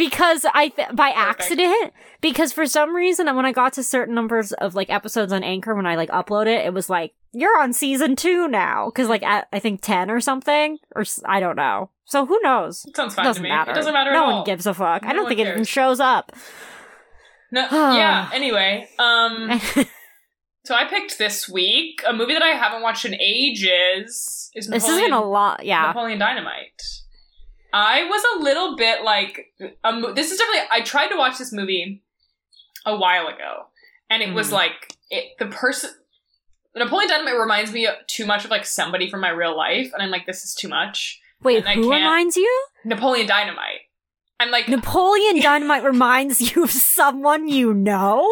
[0.09, 4.53] because I th- by accident because for some reason when I got to certain numbers
[4.53, 7.73] of like episodes on Anchor when I like upload it, it was like you're on
[7.73, 11.91] season two now because like at I think ten or something or I don't know.
[12.05, 12.85] So who knows?
[12.87, 13.49] It sounds fine to doesn't me.
[13.49, 13.71] matter.
[13.71, 14.45] It doesn't matter No one all.
[14.45, 15.05] gives a fuck.
[15.05, 16.33] I don't think it even shows up.
[17.51, 18.29] No, yeah.
[18.35, 19.61] Anyway, um,
[20.65, 24.51] so I picked this week a movie that I haven't watched in ages.
[24.55, 25.65] Is Napoleon, been a lot.
[25.65, 25.87] Yeah.
[25.87, 26.83] Napoleon Dynamite.
[27.73, 30.69] I was a little bit like, this is definitely.
[30.71, 32.03] I tried to watch this movie
[32.85, 33.67] a while ago,
[34.11, 34.53] and it was Mhm.
[34.53, 35.91] like it, the person.
[36.75, 40.11] Napoleon Dynamite reminds me too much of like somebody from my real life, and I'm
[40.11, 41.21] like, this is too much.
[41.43, 42.67] Wait, and who reminds you?
[42.85, 43.81] Napoleon Dynamite.
[44.41, 48.29] I'm like, Napoleon Dynamite reminds you of someone you know?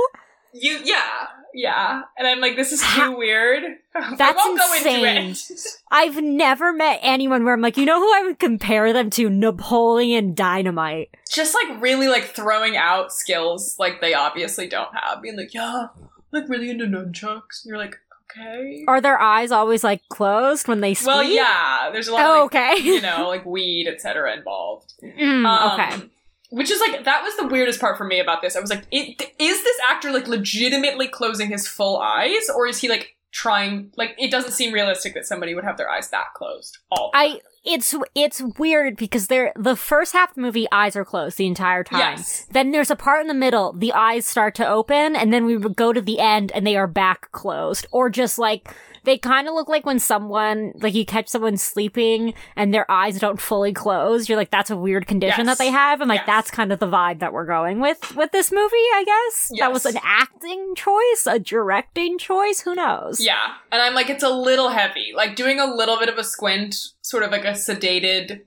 [0.52, 2.02] You yeah, yeah.
[2.18, 3.62] And I'm like, this is too weird.
[3.94, 5.34] I That's insane.
[5.90, 9.28] I've never met anyone where I'm like, you know who I would compare them to?
[9.30, 11.10] Napoleon Dynamite.
[11.30, 15.22] Just like really like throwing out skills like they obviously don't have.
[15.22, 15.88] Being like, yeah,
[16.32, 17.64] like really into nunchucks.
[17.64, 17.96] And you're like,
[18.30, 18.84] okay.
[18.86, 21.08] Are their eyes always like closed when they speak?
[21.08, 22.82] Well, yeah, there's a lot Oh, of like, okay.
[22.82, 24.36] you know, like weed, etc.
[24.36, 24.92] involved.
[25.02, 26.10] Mm, Um, okay.
[26.50, 28.56] Which is like that was the weirdest part for me about this.
[28.56, 32.78] I was like, it, is this actor like legitimately closing his full eyes, or is
[32.78, 33.92] he like trying?
[33.96, 36.78] Like, it doesn't seem realistic that somebody would have their eyes that closed.
[36.90, 41.04] All I it's it's weird because they're the first half of the movie eyes are
[41.04, 41.98] closed the entire time.
[41.98, 42.46] Yes.
[42.50, 45.56] Then there's a part in the middle, the eyes start to open, and then we
[45.56, 47.86] would go to the end and they are back closed.
[47.92, 52.34] Or just like they kind of look like when someone like you catch someone sleeping
[52.56, 54.28] and their eyes don't fully close.
[54.28, 55.58] You're like, that's a weird condition Yes.
[55.58, 56.26] that they have, and like Yes.
[56.26, 59.52] that's kind of the vibe that we're going with with this movie, I guess.
[59.58, 63.20] That was an acting choice, a directing choice, who knows?
[63.24, 65.12] Yeah, and I'm like, it's a little heavy.
[65.14, 68.42] Like doing a little bit of a squint, sort of like a sedated,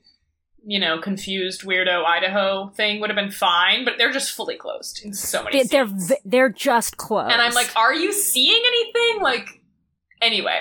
[0.65, 5.01] you know, confused weirdo Idaho thing would have been fine, but they're just fully closed
[5.03, 5.63] in so many.
[5.63, 5.89] They, they're
[6.23, 7.31] they're just closed.
[7.31, 9.21] and I'm like, are you seeing anything?
[9.21, 9.61] Like,
[10.23, 10.59] anyway,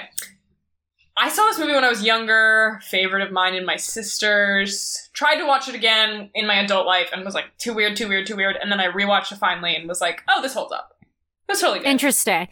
[1.16, 2.80] I saw this movie when I was younger.
[2.84, 5.10] Favorite of mine and my sister's.
[5.12, 8.08] Tried to watch it again in my adult life and was like, too weird, too
[8.08, 8.56] weird, too weird.
[8.60, 10.96] And then I rewatched it finally and was like, oh, this holds up.
[11.46, 11.88] That's totally good.
[11.88, 12.48] Interesting.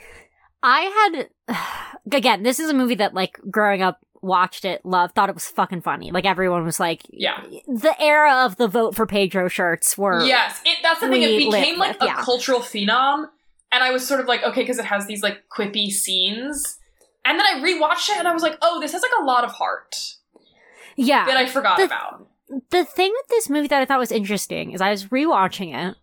[0.63, 1.57] I had
[2.13, 5.49] again, this is a movie that like growing up watched it, loved, thought it was
[5.49, 6.11] fucking funny.
[6.11, 7.43] Like everyone was like Yeah.
[7.67, 11.23] The era of the vote for Pedro shirts were Yes, it, that's the thing.
[11.23, 12.23] It became like with, a yeah.
[12.23, 13.29] cultural phenom,
[13.73, 16.79] and I was sort of like, okay, because it has these like quippy scenes.
[17.31, 19.45] And then I rewatched it, and I was like, oh, this has like a lot
[19.45, 19.97] of heart
[20.97, 21.25] Yeah.
[21.27, 22.27] that I forgot The- about.
[22.71, 25.97] the thing with this movie that I thought was interesting is I was rewatching it,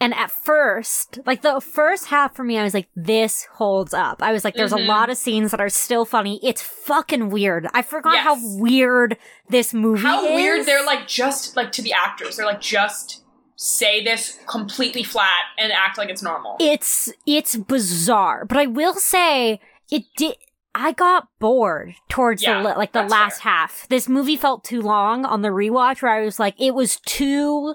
[0.00, 4.22] and at first, like the first half for me, I was like, "This holds up."
[4.22, 4.84] I was like, "There's Mhm.
[4.84, 7.68] a lot of scenes that are still funny." It's fucking weird.
[7.74, 9.16] I forgot how weird
[9.48, 10.34] this movie How is.
[10.34, 12.36] weird they're like just like to the actors.
[12.36, 13.22] They're like just
[13.56, 16.56] say this completely flat and act like it's normal.
[16.60, 20.36] It's it's bizarre, but I will say it did.
[20.74, 23.52] I got bored towards Yeah, the like the last fair.
[23.52, 23.86] half.
[23.88, 27.74] This movie felt too long on the rewatch, where I was like, it was too,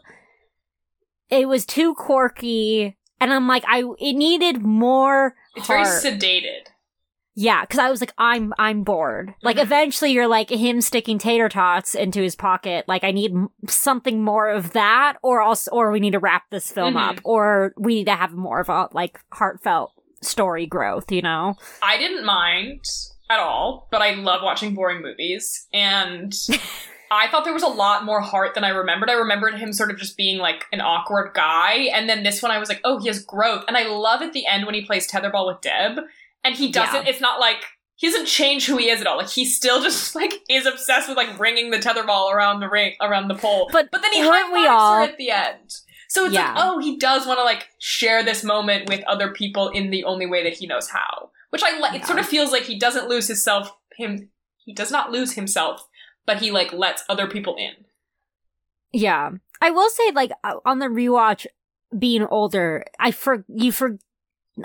[1.29, 6.67] it was too quirky, and I'm like, I it needed more it's very sedated.
[7.35, 9.33] Yeah, because I was like, I'm I'm bored.
[9.41, 9.63] Like, Mhm.
[9.63, 12.85] eventually, you're like him sticking tater tots into his pocket.
[12.87, 13.33] Like, I need
[13.67, 17.09] something more of that, or else, or we need to wrap this film Mhm.
[17.09, 19.92] up, or we need to have more of a like heartfelt
[20.23, 21.11] story growth.
[21.11, 21.55] You know?
[21.81, 22.85] I didn't mind
[23.29, 25.67] at all, but I love watching boring movies.
[25.73, 26.33] And
[27.11, 29.09] I thought there was a lot more heart than I remembered.
[29.09, 31.89] I remembered him sort of just being like an awkward guy.
[31.93, 33.65] And then this one, I was like, oh, he has growth.
[33.67, 35.99] And I love at the end when he plays tetherball with Deb.
[36.43, 37.63] And he doesn't, it's not like,
[37.95, 39.17] he doesn't change who he is at all.
[39.17, 42.93] Like he's still just like is obsessed with like ringing the tetherball around the ring
[42.99, 43.69] around the pole.
[43.71, 45.75] But But then he high fives all- her at the end.
[46.13, 46.53] So it's Yeah.
[46.53, 50.03] like, oh, he does want to like share this moment with other people in the
[50.03, 51.31] only way that he knows how.
[51.49, 51.95] Which I like.
[51.99, 53.75] It sort of feels like he doesn't lose his self.
[53.97, 55.87] Him, he does not lose himself,
[56.27, 57.71] but he like lets other people in.
[58.91, 61.47] Yeah, I will say, like uh, on the rewatch,
[61.97, 63.97] being older, I for you for.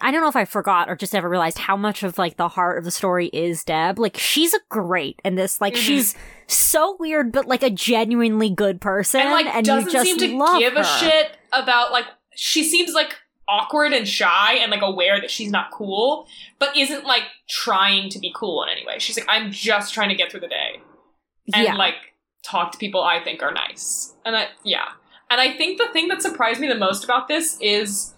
[0.03, 2.49] I don't know if I forgot or just never realized how much of like the
[2.49, 3.99] heart of the story is Deb.
[3.99, 5.61] Like she's a great in this.
[5.61, 5.79] Like Mhm.
[5.79, 6.15] she's
[6.47, 10.75] so weird, but like a genuinely good person, and like you doesn't seem to give
[10.75, 10.81] her.
[10.81, 12.05] a shit about like
[12.37, 13.17] she seems like
[13.49, 16.27] awkward and shy and like aware that she's not cool,
[16.59, 18.99] but isn't like trying to be cool in any way.
[18.99, 20.81] She's like, I'm just trying to get through the day.
[21.55, 21.95] and yeah, like
[22.45, 24.15] talk to people I think are nice.
[24.27, 24.89] And I yeah.
[25.31, 28.15] And I think the thing that surprised me the most about this is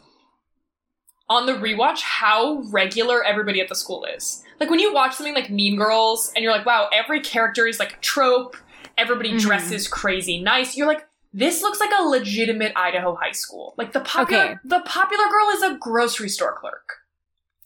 [1.30, 4.42] on the rewatch how regular everybody at the school is.
[4.58, 7.78] Like when you watch something like Mean Girls and you're like, wow, every character is
[7.78, 8.56] like a trope,
[8.98, 9.40] everybody Mhm.
[9.40, 10.76] dresses crazy nice.
[10.76, 13.74] You're like, this looks like a legitimate Idaho high school.
[13.78, 14.54] Like the popular Okay.
[14.64, 16.96] the popular girl is a grocery store clerk.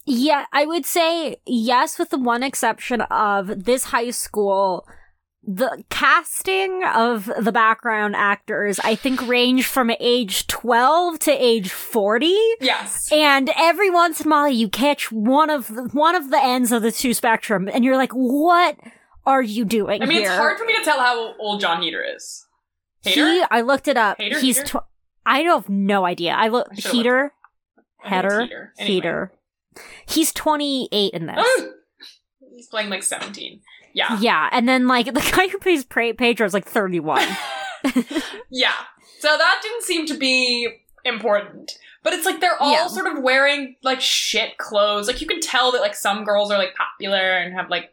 [0.06, 0.44] yeah.
[0.52, 4.86] I would say yes, with the one exception of this high school.
[5.46, 12.34] The casting of the background actors, I think, range from age 12 to age 40.
[12.60, 13.10] Yes.
[13.12, 16.72] And every once in a while, you catch one of the, one of the ends
[16.72, 18.78] of the two spectrum, and you're like, "What
[19.26, 21.82] are you doing I mean, here?" it's hard for me to tell how old Jon
[21.82, 22.46] Heder is.
[23.02, 23.26] Hater?
[23.26, 24.16] He, I looked it up.
[24.18, 24.62] Hater, He's.
[24.62, 24.76] Tw-
[25.26, 26.32] I have no idea.
[26.32, 27.32] I look I heater,
[28.02, 28.72] I think it's header, Heater.
[28.78, 28.94] Anyway.
[28.94, 29.32] heater.
[30.06, 31.36] He's 28 in this.
[31.38, 31.72] Oh!
[32.54, 33.60] He's playing like 17.
[33.94, 34.18] Yeah.
[34.20, 37.26] Yeah, and then like the guy who plays Pedro is like 31.
[38.50, 38.72] Yeah.
[39.18, 40.68] So that didn't seem to be
[41.04, 41.72] important.
[42.02, 42.86] But it's like they're all Yeah.
[42.88, 45.06] sort of wearing like shit clothes.
[45.06, 47.92] Like you can tell that like some girls are like popular and have like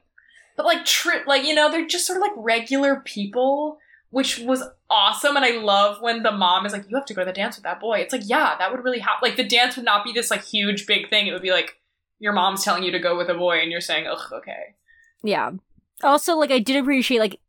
[0.58, 4.62] but like tri- like you know, they're just sort of like regular people, which was
[4.90, 7.32] awesome and I love when the mom is like you have to go to the
[7.34, 8.00] dance with that boy.
[8.00, 9.20] It's like, yeah, that would really happen.
[9.30, 11.28] Like the dance would not be this like huge big thing.
[11.28, 11.78] It would be like
[12.20, 14.76] your mom's telling you to go with a boy and you're saying, "Ugh, okay."
[15.24, 15.52] yeah.
[16.04, 17.40] Also, like I did appreciate like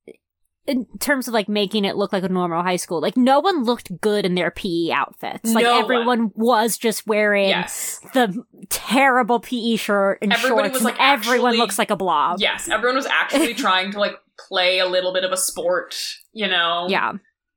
[0.67, 3.01] in terms of like making it look like a normal high school.
[3.01, 5.53] Like no one looked good in their PE outfits.
[5.53, 5.83] Like No one.
[5.85, 8.01] everyone was just wearing Yes.
[8.15, 11.97] the terrible PE shirt and Everybody shorts, was, and like, everyone actually- looks like a
[11.97, 12.41] blob.
[12.41, 14.15] Yes, everyone was actually trying to like
[14.49, 15.97] play a little bit of a sport,
[16.33, 16.87] you know.
[16.89, 17.13] Yeah.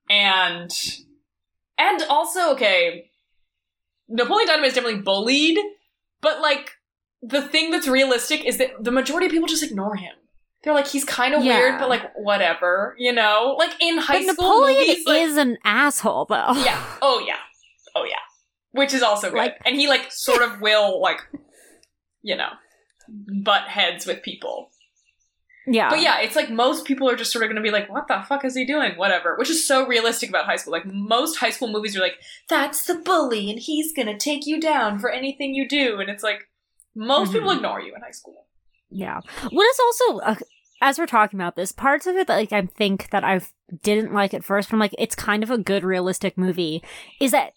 [0.09, 0.71] and
[1.77, 3.11] and also okay,
[4.07, 5.57] Napoleon Dynamite is definitely bullied,
[6.21, 6.71] but like
[7.21, 10.13] the thing that's realistic is that the majority of people just ignore him.
[10.65, 11.57] They're like he's kind of Yeah.
[11.59, 13.55] weird, but like whatever, you know.
[13.57, 16.53] Like in high but school Napoleon movies, like- is an asshole, though.
[16.55, 17.37] yeah, oh yeah,
[17.95, 18.15] oh yeah,
[18.71, 19.37] which is also good.
[19.37, 21.19] Like- and he like sort of will like,
[22.23, 22.49] you know,
[23.43, 24.71] butt heads with people.
[25.67, 25.89] yeah.
[25.89, 28.07] But yeah, it's like most people are just sort of going to be like, what
[28.07, 28.93] the fuck is he doing?
[28.97, 29.35] Whatever.
[29.37, 30.71] Which is so realistic about high school.
[30.73, 32.17] Like, most high school movies are like,
[32.49, 35.99] that's the bully and he's going to take you down for anything you do.
[35.99, 36.41] And it's like,
[36.95, 37.55] most people Mhm.
[37.57, 38.45] ignore you in high school.
[38.91, 39.19] Yeah.
[39.49, 40.19] What is also,
[40.85, 43.41] as we're talking about this, parts of it that like I think that I
[43.81, 46.83] didn't like at first, but I'm like, it's kind of a good realistic movie,
[47.19, 47.53] is that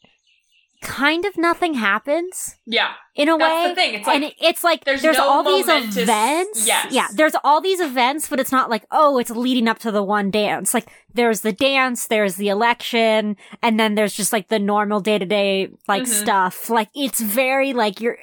[0.80, 2.92] kind of nothing happens Yeah.
[3.16, 3.68] in a That's way.
[3.68, 3.94] the thing.
[3.94, 6.66] It's like, and it- it's like there's there's, no all these events.
[6.68, 6.92] yes.
[6.92, 10.04] Yeah, there's all these events, but it's not like, oh, it's leading up to the
[10.04, 10.72] one dance.
[10.74, 15.18] Like there's the dance, there's the election, and then there's just like the normal day
[15.18, 16.06] to day like Mhm.
[16.06, 16.70] stuff.
[16.70, 18.18] Like it's very like you're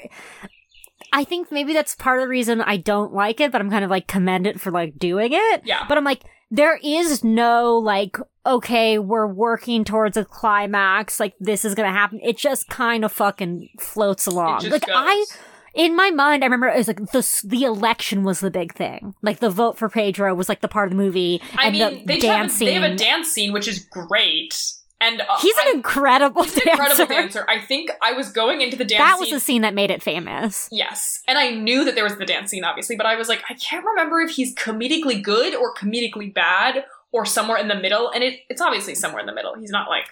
[1.15, 3.85] I think maybe that's part of the reason I don't like it, but I'm kind
[3.85, 5.61] of like commend it for like doing it.
[5.63, 5.85] yeah.
[5.87, 11.63] But I'm like, there is no like, okay, we're working towards a climax, like this
[11.63, 12.19] is gonna happen.
[12.21, 14.63] It just kind of fucking floats along.
[14.63, 14.93] Like goes.
[14.93, 15.25] I,
[15.73, 19.15] in my mind, I remember it was like the the election was the big thing.
[19.21, 22.05] Like the vote for Pedro was like the part of the movie, I mean, the
[22.05, 24.53] they, dance have a, they have a dance scene, which is great.
[25.01, 26.81] And uh, He's an I- incredible he's an dancer.
[26.83, 27.45] incredible dancer.
[27.49, 29.91] I think I was going into the dance That was scene the scene that made
[29.91, 30.69] it famous.
[30.71, 31.21] Yes.
[31.27, 33.55] And I knew that there was the dance scene, obviously, but I was like, I
[33.55, 38.09] can't remember if he's comedically good or comedically bad or somewhere in the middle.
[38.09, 39.53] And it, it's obviously somewhere in the middle.
[39.55, 40.05] He's not like.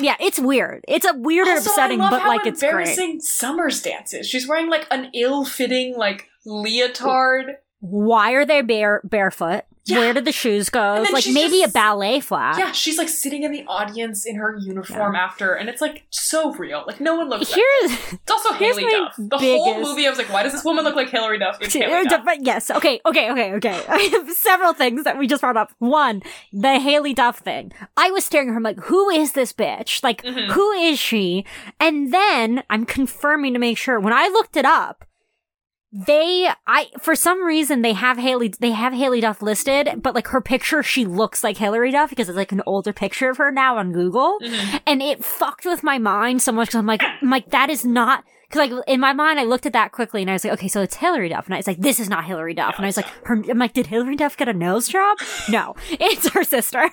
[0.00, 0.84] Yeah, it's weird.
[0.88, 2.70] It's a weird and Also, upsetting, but like it's great.
[2.70, 4.28] embarrassing Summer's dance is.
[4.28, 7.56] She's wearing like an ill fitting, like leotard.
[7.80, 9.64] Why are they bare barefoot?
[9.88, 9.98] Yeah.
[9.98, 11.04] Where did the shoes go?
[11.12, 12.58] Like maybe just- a ballet flat.
[12.58, 16.52] Yeah, she's like sitting in the audience in her uniform after, and it's like so
[16.54, 16.84] real.
[16.86, 17.50] Like no one looks.
[17.50, 19.14] Like Here's it's also here's Haylie Duff.
[19.16, 21.58] The whole movie, I was like, why does this woman look like Hilary Duff?
[21.60, 22.24] It's Haylie Duff.
[22.24, 23.82] But yes, okay, okay, okay, okay.
[23.88, 25.72] I have several things that we just brought up.
[25.78, 26.22] One,
[26.52, 27.72] the Haylie Duff thing.
[27.96, 30.02] I was staring at her, I'm like, who is this bitch?
[30.02, 30.50] Like, Mhm.
[30.50, 31.44] who is she?
[31.80, 33.98] And then I'm confirming to make sure.
[34.00, 35.04] When I looked it up,
[35.92, 40.28] they, I, for some reason, they have Haylie, they have Haylie Duff listed, but like
[40.28, 43.50] her picture, she looks like Hilary Duff because it's like an older picture of her
[43.50, 44.38] now on Google.
[44.42, 44.80] Mhm.
[44.86, 47.84] And it fucked with my mind so much because I'm like, I'm like, that is
[47.86, 48.22] not.
[48.50, 50.68] Because like in my mind, I looked at that quickly and I was like, okay,
[50.68, 52.88] so it's Hilary Duff, and I was like, this is not Hilary Duff, and I
[52.88, 53.34] was like, her.
[53.48, 55.18] I'm like, did Hilary Duff get a nose job?
[55.48, 56.90] No, it's her sister,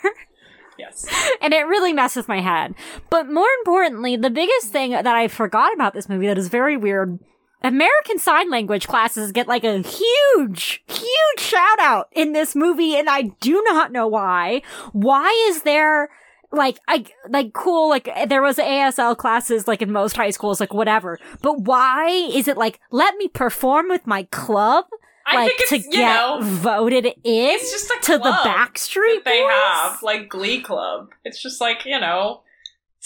[0.78, 1.06] Yes.
[1.42, 2.76] and it really messed with my head.
[3.10, 6.76] But more importantly, the biggest thing that I forgot about this movie that is very
[6.78, 7.20] weird.
[7.66, 13.10] American Sign Language classes get like a huge, huge shout out in this movie, and
[13.10, 14.62] I do not know why.
[14.92, 16.10] Why is there
[16.52, 20.76] like I like cool like there was ASL classes like in most high schools like
[20.76, 24.86] whatever, but why is it like let me perform with my club
[25.26, 29.24] I like think to you get know voted in it's just a to the Backstreet
[29.24, 29.52] that they Boys?
[29.52, 31.10] have like Glee Club.
[31.24, 32.42] It's just like you know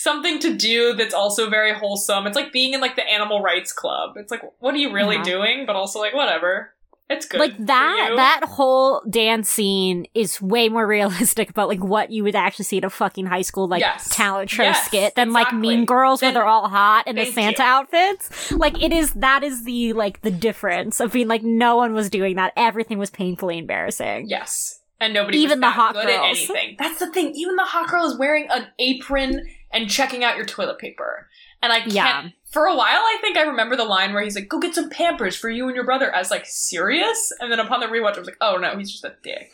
[0.01, 2.25] something to do that's also very wholesome.
[2.27, 4.11] It's like being in like the animal rights club.
[4.15, 5.23] It's like what are you really Yeah.
[5.23, 5.65] doing?
[5.65, 6.73] But also like whatever.
[7.11, 7.39] It's good.
[7.39, 12.35] like that that whole dance scene is way more realistic about like what you would
[12.35, 14.07] actually see at a fucking high school like Yes.
[14.15, 17.63] talent show Yes, skit than like mean girls where they're all hot in the santa
[17.63, 17.67] you.
[17.67, 21.93] outfits like it is that is the like the difference of being like no one
[21.93, 24.78] was doing that everything was painfully embarrassing Yes.
[25.01, 26.37] And nobody Even the hot good at girls.
[26.49, 26.75] anything.
[26.77, 27.33] That's the thing.
[27.35, 31.29] Even the hot girl is wearing an apron and checking out your toilet paper.
[31.61, 32.27] And I can't Yeah.
[32.51, 34.89] for a while I think I remember the line where he's like, Go get some
[34.89, 37.31] pampers for you and your brother as like serious?
[37.39, 39.51] And then upon the rewatch I was like, Oh no, he's just a dick.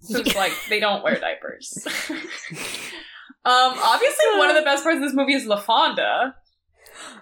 [0.00, 1.86] So it's like they don't wear diapers.
[2.10, 6.34] um obviously one of the best parts of this movie is LaFawnduh.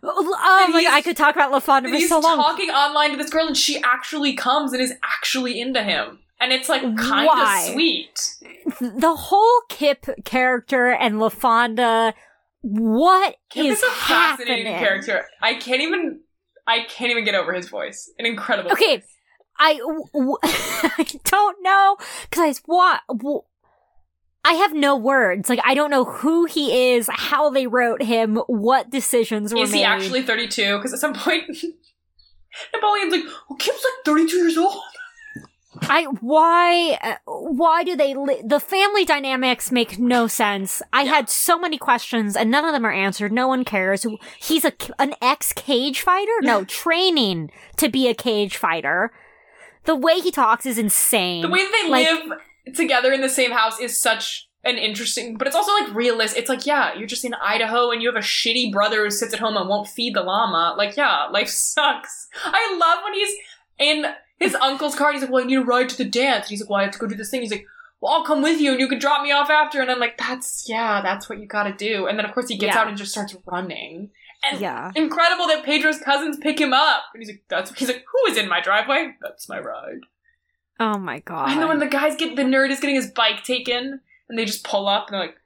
[0.03, 3.17] oh my god i could talk about lafawnduh for he's so long talking online to
[3.17, 6.21] this girl and she actually comes and is actually into him.
[6.44, 8.37] And it's like kind of sweet.
[8.80, 12.12] the whole kip character and lafawnduh
[12.61, 15.26] what Kip is is a fascinating character.
[15.42, 16.20] I can't even.
[16.66, 18.11] I can't even get over his voice.
[18.18, 18.72] An incredible.
[18.72, 19.07] Okay, voice.
[19.59, 21.96] I, w- w- I don't know
[22.30, 23.00] because what
[24.44, 25.48] I have no words.
[25.50, 29.72] Like I don't know who he is, how they wrote him, what decisions were Is
[29.72, 29.78] made.
[29.78, 30.76] he actually 32?
[30.78, 31.44] Because at some point,
[32.74, 34.74] Napoleon's like, "Well, Kip's like 32 years old."
[35.82, 40.82] I why uh, why do they li- the family dynamics make no sense.
[40.92, 41.10] I Yeah.
[41.14, 43.32] had so many questions and none of them are answered.
[43.32, 44.06] No one cares.
[44.40, 46.32] He's a an ex cage fighter?
[46.42, 49.12] No, training to be a cage fighter.
[49.84, 51.42] The way he talks is insane.
[51.42, 55.37] The way that they Like- live together in the same house is such an interesting,
[55.37, 56.38] but it's also like realistic.
[56.40, 59.34] It's like, yeah, you're just in Idaho and you have a shitty brother who sits
[59.34, 60.74] at home and won't feed the llama.
[60.78, 62.28] Like, yeah, life sucks.
[62.44, 63.34] I love when he's
[63.78, 64.06] in
[64.38, 65.09] his uncle's car.
[65.09, 66.47] And he's like, well, I need a ride to the dance.
[66.47, 67.40] And he's like, well, I have to go do this thing.
[67.42, 67.66] He's like,
[68.01, 69.81] well, I'll come with you and you can drop me off after.
[69.81, 72.07] And I'm like, that's, yeah, that's what you gotta do.
[72.07, 72.83] And then, of course, he gets Yeah.
[72.83, 74.11] out and just starts running.
[74.51, 74.92] And yeah.
[74.94, 77.05] incredible that Pedro's cousins pick him up.
[77.14, 79.14] And he's like, that's, he's like, who is in my driveway?
[79.23, 80.01] That's my ride.
[80.81, 81.51] Oh my god.
[81.53, 84.44] And then when the guys get, the nerd is getting his bike taken, and they
[84.44, 85.37] just pull up and they're like,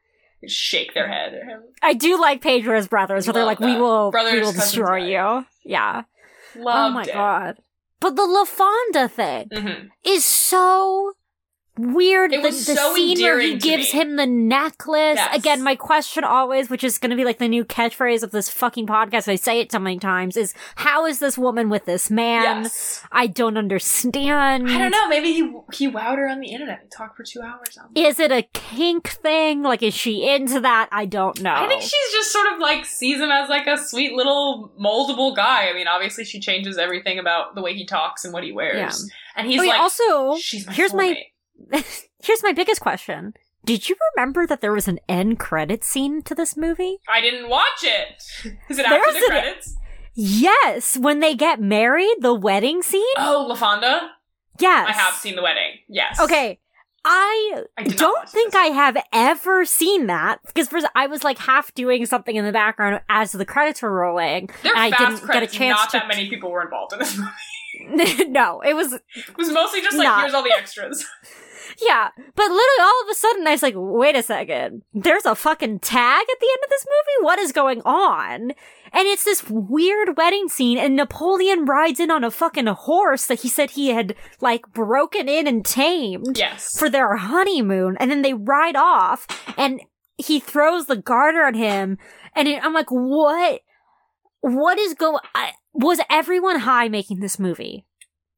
[0.47, 1.61] shake their head at him.
[1.83, 4.65] I do like Pedro's brothers, where they're Love like, "We will, Brothers, we will cousins,
[4.65, 5.07] destroy right.
[5.09, 6.03] you." Yeah.
[6.57, 7.13] Oh Loved oh my it.
[7.13, 7.59] god.
[8.01, 9.89] But the LaFawnduh thing Mhm.
[10.05, 11.13] is so
[11.79, 12.33] weird.
[12.33, 14.01] It the, was the so scene where he gives me.
[14.01, 15.17] him the necklace.
[15.17, 15.37] Yes.
[15.37, 18.49] Again, my question always, which is going to be like the new catchphrase of this
[18.51, 22.11] fucking podcast, I say it so many times, is how is this woman with this
[22.11, 22.65] man?
[22.65, 23.03] Yes.
[23.13, 24.69] I don't understand.
[24.69, 25.09] I don't know.
[25.09, 26.81] Maybe he he wowed her on the internet.
[26.83, 27.79] He talked for two hours.
[27.79, 29.63] On Is it a kink thing?
[29.63, 30.89] Like, is she into that?
[30.93, 31.55] I don't know.
[31.55, 35.35] I think she's just sort of like sees him as like a sweet little moldable
[35.35, 35.69] guy.
[35.69, 38.77] I mean, obviously she changes everything about the way he talks and what he wears.
[39.09, 39.15] Yeah.
[39.37, 41.23] And he's Oh, like, also, she's my here's my soulmate.
[42.23, 43.35] Here's my biggest question.
[43.65, 46.99] Did you remember that there was an end credit scene to this movie?
[47.09, 48.23] I didn't watch it.
[48.71, 49.77] Is it There's after the an- credits?
[50.15, 53.05] Yes, when they get married, the wedding scene?
[53.19, 54.09] Oh, LaFawnduh?
[54.59, 54.89] Yes.
[54.89, 55.79] I have seen the wedding.
[55.89, 56.19] Yes.
[56.21, 56.59] Okay.
[57.05, 58.57] I, I don't think.
[58.57, 62.51] I have ever seen that because first I was like half doing something in the
[62.53, 65.27] background as the credits were rolling, They're and I didn't credits.
[65.33, 65.99] get a chance Not to.
[65.99, 67.17] that many people were involved in this
[67.79, 68.25] movie.
[68.29, 70.21] no, it was It was mostly just like, Not.
[70.23, 71.05] here's all the extras.
[71.81, 74.83] Yeah, but literally all of a sudden I was like, wait a second.
[74.93, 77.25] There's a fucking tag at the end of this movie?
[77.25, 78.53] What is going on?
[78.93, 83.41] And it's this weird wedding scene and Napoleon rides in on a fucking horse that
[83.41, 86.79] he said he had like broken in and tamed Yes.
[86.79, 87.97] for their honeymoon.
[88.01, 89.81] And then they ride off and
[90.17, 91.99] he throws the garter at him.
[92.35, 93.61] And it, I'm like, what?
[94.41, 95.21] What is going,
[95.75, 97.85] was everyone high making this movie?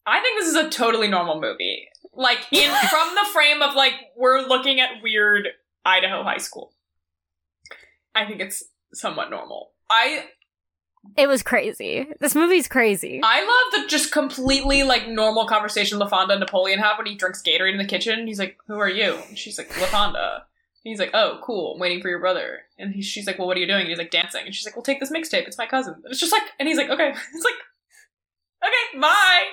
[0.07, 1.70] I think this is a totally normal movie.
[2.15, 5.49] Like in from the frame of like we're looking at weird
[5.85, 6.73] Idaho high school.
[8.15, 9.73] I think it's somewhat normal.
[9.89, 10.27] I
[11.17, 12.09] It was crazy.
[12.21, 13.21] This movie's crazy.
[13.23, 17.43] I love the just completely like normal conversation LaFawnduh and Napoleon have when he drinks
[17.43, 18.27] Gatorade in the kitchen.
[18.27, 21.75] He's like, "Who are you?" And she's like, "LaFawnduh." And he's like, "Oh, cool.
[21.75, 23.89] I'm waiting for your brother." And he, she's like, "Well, what are you doing?" And
[23.89, 25.47] he's like, "Dancing." And she's like, "Well, take this mixtape.
[25.47, 27.55] It's my cousin." And it's just like, and he's like, "Okay." It's like,
[28.65, 29.45] "Okay, bye."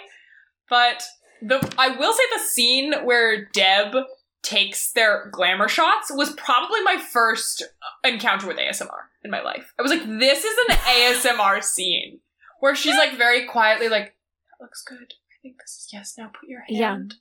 [0.70, 1.04] But
[1.42, 3.96] the I will say the scene where Deb
[4.44, 7.64] takes their glamour shots was probably my first
[8.04, 9.74] encounter with ASMR in my life.
[9.78, 12.20] I was like, this is an ASMR scene
[12.60, 14.16] where she's like very quietly like,
[14.52, 14.98] that looks good.
[15.14, 16.16] I think this is yes.
[16.18, 16.92] Now put your Yeah.
[16.92, 17.16] hand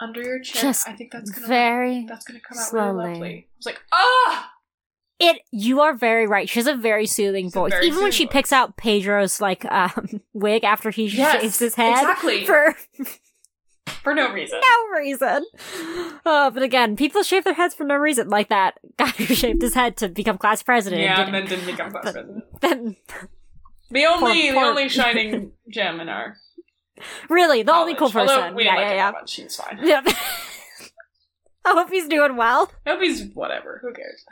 [0.00, 0.62] under your chin.
[0.62, 2.96] Just I think that's gonna Very that's gonna come out slowly.
[2.98, 3.36] really lovely.
[3.38, 4.50] I was like, ah,
[5.20, 6.48] It you are very right.
[6.48, 7.72] She has a very soothing a voice.
[7.72, 11.58] very Even when she soothing picks out Pedro's like um wig after he Yes, shaves
[11.60, 12.44] his head exactly.
[12.46, 12.74] for
[14.02, 14.60] for no reason.
[14.60, 15.44] no reason.
[16.24, 19.62] Uh, but again, people shave their heads for no reason, like that guy who shaved
[19.62, 21.02] his head to become class president.
[21.02, 22.44] Yeah, and and then didn't become class president.
[22.60, 22.96] then,
[23.90, 26.36] The only, Poor- the only shining gem in our
[27.30, 28.28] really the only cool college.
[28.30, 28.56] Although person.
[28.56, 29.10] we Yeah, like yeah, yeah.
[29.12, 29.34] much.
[29.34, 29.78] He's fine.
[29.82, 30.08] Yep.
[31.64, 32.70] I hope he's doing well.
[32.86, 33.80] I hope he's whatever.
[33.82, 34.24] Who cares?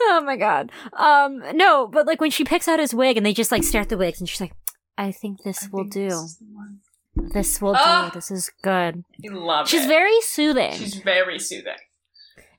[0.00, 0.72] Oh my god.
[0.92, 3.82] Um, no, but like when she picks out his wig and they just like stare
[3.82, 4.54] at the wigs and she's like,
[4.98, 6.04] I think this I will think do.
[6.08, 6.80] This, is the one.
[7.16, 8.10] This will Ah!
[8.12, 8.18] do.
[8.18, 9.04] This is good.
[9.24, 9.88] I love She's it.
[9.88, 10.72] very soothing.
[10.74, 11.76] She's very soothing.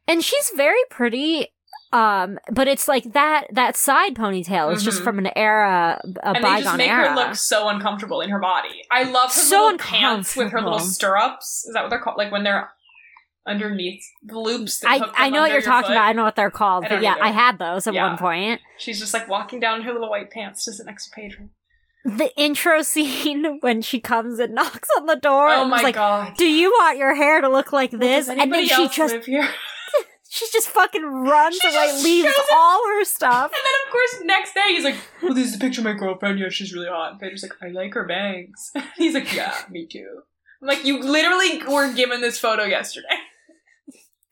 [0.07, 1.51] and she's very pretty.
[1.91, 5.03] Um, but it's like that that side ponytail is just Mhm.
[5.03, 7.09] from an era, a and they bygone just make era.
[7.09, 8.83] her look so uncomfortable in her body.
[8.91, 11.65] I love her So little pants with her little stirrups.
[11.65, 12.17] Is that what they're called?
[12.17, 12.69] Like when they're
[13.47, 14.79] underneath the loops.
[14.79, 15.93] That I, I know what you're your talking foot.
[15.93, 16.05] about.
[16.07, 16.85] I know what they're called.
[16.89, 17.23] But yeah, either.
[17.23, 18.07] I had those at Yeah.
[18.07, 18.61] one point.
[18.77, 21.49] She's just like walking down in her little white pants to sit next to Pedro.
[22.05, 25.49] The intro scene when she comes and knocks on the door.
[25.49, 26.37] Oh my like, god.
[26.37, 28.27] Do you want your hair to look like Well, this?
[28.27, 29.49] does and then she just live here?
[30.29, 33.45] she just fucking runs She away, leaves all her stuff.
[33.45, 35.93] And then, of course, next day he's like, "Well, this is a picture of my
[35.93, 36.39] girlfriend.
[36.39, 39.85] Yeah, she's really hot." And Pedro's like, "I like her bangs." he's like, "Yeah, me
[39.85, 40.21] too."
[40.61, 43.07] I'm like, "You literally were given this photo yesterday."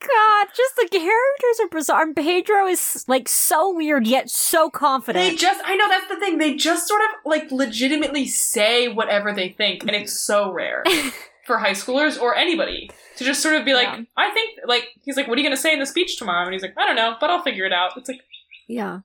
[0.07, 2.01] God, just the characters are bizarre.
[2.03, 5.31] And Pedro is like so weird yet so confident.
[5.31, 6.37] They just, I know that's the thing.
[6.37, 10.83] They just sort of like legitimately say whatever they think, and it's so rare
[11.47, 14.03] for high schoolers or anybody to just sort of be like, Yeah.
[14.17, 16.45] "I think," like he's like, "What are you going to say in the speech tomorrow?"
[16.45, 18.21] And he's like, "I don't know, but I'll figure it out." It's like,
[18.67, 18.99] Yeah.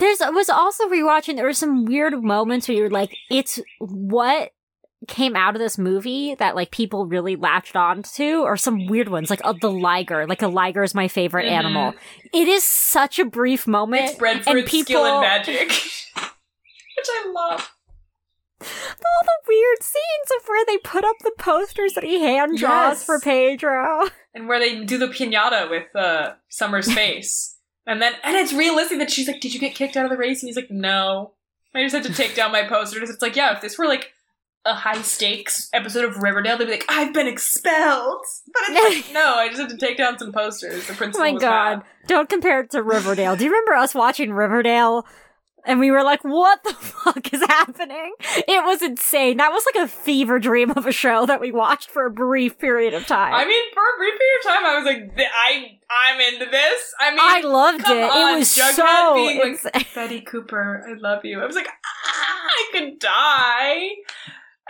[0.00, 1.36] There's I was also rewatching.
[1.36, 4.50] There were some weird moments where you're like, it's what
[5.08, 9.08] came out of this movie that like people really latched on to, or some weird
[9.08, 10.26] ones like uh, the liger.
[10.26, 11.50] Like a liger is my favorite Mhm.
[11.52, 11.94] animal.
[12.32, 14.04] It is such a brief moment.
[14.10, 15.68] it's bred for and its skill people- and magic,
[16.96, 17.72] which I love.
[18.60, 22.96] All the weird scenes of where they put up the posters that he hand draws
[22.98, 23.04] Yes.
[23.04, 24.08] for Pedro.
[24.34, 27.56] and where they do the pinata with uh, Summer's face.
[27.86, 30.16] And then, and it's realistic that she's like, "Did you get kicked out of the
[30.18, 31.32] race?" And he's like, "No,
[31.74, 34.12] I just had to take down my posters." It's like, yeah, if this were like
[34.68, 39.12] a high stakes episode of Riverdale, they'd be like, "I've been expelled," but it's like,
[39.14, 40.86] no, I just have to take down some posters.
[40.86, 41.78] The Oh principal my was god.
[41.78, 41.86] mad.
[42.06, 43.36] Don't compare it to Riverdale.
[43.36, 45.06] Do you remember us watching Riverdale?
[45.66, 48.14] And we were like, what the fuck is happening?
[48.20, 49.36] It was insane.
[49.36, 52.58] That was like a fever dream of a show that we watched for a brief
[52.58, 53.34] period of time.
[53.34, 56.94] I mean, for a brief period of time, I was like, I, I'm into this.
[56.98, 58.10] I mean, I loved it.
[58.10, 59.40] on, it was Jughead so being
[59.74, 59.94] like.
[59.94, 61.38] Betty Cooper, I love you.
[61.40, 63.88] I was like, ah, I could die.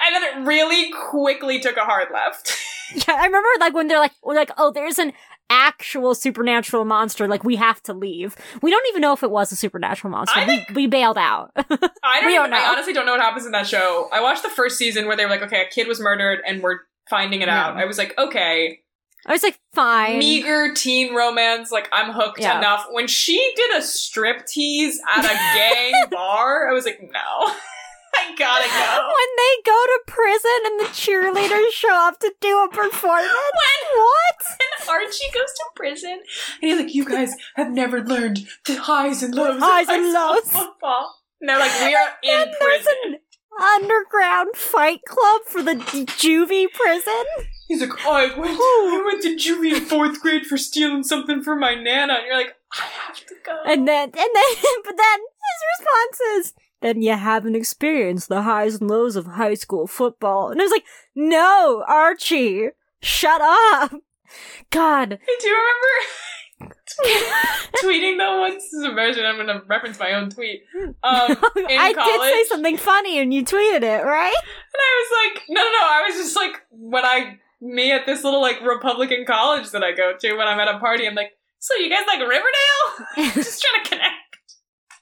[0.04, 2.56] And then it really quickly took a hard left.
[2.94, 5.12] Yeah, I remember like when they're like, we're like, oh, there's an
[5.50, 7.28] actual supernatural monster.
[7.28, 8.34] Like we have to leave.
[8.62, 10.40] We don't even know if it was a supernatural monster.
[10.40, 11.50] I we, we bailed out.
[11.56, 11.80] I don't,
[12.26, 14.08] We don't even, I honestly don't know what happens in that show.
[14.10, 16.62] I watched the first season where they were like, okay, a kid was murdered and
[16.62, 16.78] we're
[17.10, 17.76] finding it out.
[17.76, 18.78] I was like, okay,
[19.26, 20.18] I was like, fine.
[20.18, 22.56] meager teen romance, like I'm hooked Yeah.
[22.56, 22.86] enough.
[22.90, 25.28] When she did a strip tease at a
[25.58, 27.52] gang bar, I was like, no.
[28.14, 29.06] I gotta go.
[29.06, 33.32] When they go to prison and the cheerleaders show up to do a performance.
[33.32, 34.46] When what?
[34.80, 39.22] And Archie goes to prison, and he's like, "You guys have never learned the highs
[39.22, 40.50] and lows, of Highs and lows.
[40.50, 43.18] football." And they're like, "We are in prison." an
[43.82, 47.24] underground fight club for the juvie prison.
[47.66, 51.42] He's like, oh, I went, I went to juvie in fourth grade for stealing something
[51.42, 52.14] from my nana.
[52.14, 53.58] And you're like, I have to go.
[53.66, 54.54] And then, and then,
[54.84, 59.54] but then his response is, then you haven't experienced the highs and lows of high
[59.54, 60.50] school football.
[60.50, 62.68] And I was like, no, Archie,
[63.00, 63.92] shut up.
[64.70, 65.18] God.
[65.20, 65.56] Hey, do you
[66.60, 66.74] remember
[67.82, 68.64] tweeting though once?
[68.64, 69.24] This is embarrassing.
[69.24, 70.62] I'm going to reference my own tweet.
[70.76, 74.34] Um, in I college, did say something funny and you tweeted it, right?
[74.34, 75.86] and I was like, no, no, no.
[75.86, 79.92] I was just like, when I me at this little like Republican college that I
[79.92, 83.32] go to when I'm at a party, I'm like, so you guys like Riverdale?
[83.34, 84.27] just trying to connect.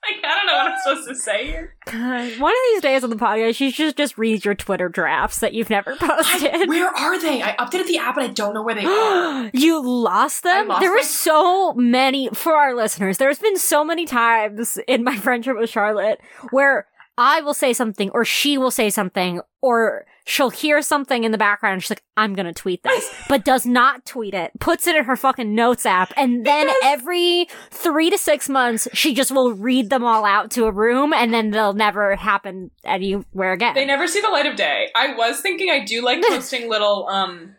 [0.08, 1.74] Like, I don't know what I'm supposed to say here.
[1.86, 2.38] God.
[2.38, 5.52] One of these days on the podcast, you should just read your Twitter drafts that
[5.54, 6.68] you've never posted.
[6.68, 7.42] Where are they?
[7.42, 9.50] I updated the app and I don't know where they are.
[9.52, 10.56] you lost them?
[10.56, 15.02] I lost there were so many, for our listeners, there's been so many times in
[15.04, 16.86] my friendship with Charlotte where
[17.18, 21.38] I will say something or she will say something or she'll hear something in the
[21.38, 24.96] background and she's like, I'm gonna tweet this, but does not tweet it, puts it
[24.96, 29.30] in her fucking notes app, and then Because- every three to six months, she just
[29.30, 33.74] will read them all out to a room and then they'll never happen anywhere again.
[33.74, 34.88] They never see the light of day.
[34.96, 37.54] I was thinking I do like posting little um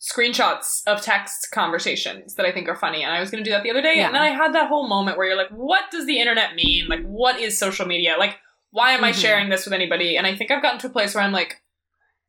[0.00, 3.54] screenshots of text conversations that I think are funny, and I was going to do
[3.54, 4.06] that the other day, Yeah.
[4.06, 6.88] and then I had that whole moment where you're like, "What does the internet mean?
[6.88, 8.16] Like, what is social media?
[8.18, 8.36] Like,
[8.70, 9.20] why am I Mhm.
[9.20, 11.61] sharing this with anybody?" And I think I've gotten to a place where I'm like.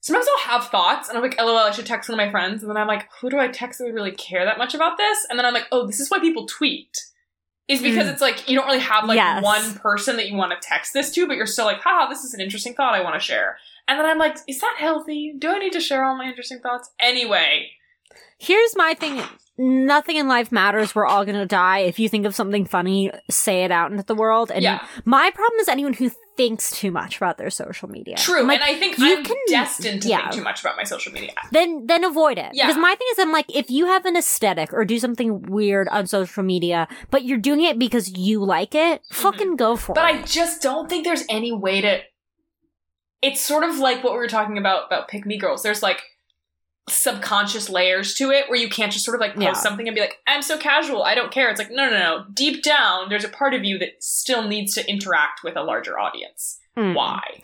[0.03, 2.61] Sometimes I'll have thoughts and I'm like, lol, I should text one of my friends.
[2.61, 4.97] And then I'm like, who do I text that would really care that much about
[4.97, 5.25] this?
[5.29, 6.97] And then I'm like, oh, this is why people tweet.
[7.69, 8.11] Is because Mm.
[8.11, 9.41] it's like, you don't really have like Yes.
[9.41, 12.25] one person that you want to text this to, but you're still like, haha, this
[12.25, 13.57] is an interesting thought I want to share.
[13.87, 15.33] And then I'm like, is that healthy?
[15.39, 16.91] Do I need to share all my interesting thoughts?
[16.99, 17.69] Anyway,
[18.37, 19.21] Here's my thing.
[19.57, 20.93] Nothing in life matters.
[20.93, 21.79] We're all gonna die.
[21.79, 24.51] If you think of something funny, say it out into the world.
[24.51, 28.15] And yeah, my problem is anyone who thinks too much about their social media.
[28.17, 28.43] true.
[28.43, 30.21] Like, and I think you I'm can- destined to yeah.
[30.21, 31.33] think too much about my social media.
[31.51, 32.49] then then avoid it.
[32.53, 32.67] Yeah.
[32.67, 35.87] Because my thing is I'm like, if you have an aesthetic or do something weird
[35.89, 40.17] on social media, but you're doing it because you like it, fucking go for Mm-hmm.
[40.17, 40.21] But.
[40.21, 41.99] I just don't think there's any way to.
[43.21, 45.61] It's sort of like what we were talking about about pick me girls.
[45.63, 46.01] There's like
[46.89, 49.53] subconscious layers to it where you can't just sort of like post Yeah.
[49.53, 51.49] something and be like, I'm so casual, I don't care.
[51.49, 52.25] It's like, no, no, no.
[52.33, 55.97] Deep down, there's a part of you that still needs to interact with a larger
[55.97, 56.59] audience.
[56.77, 56.93] Mm.
[56.95, 57.41] Why?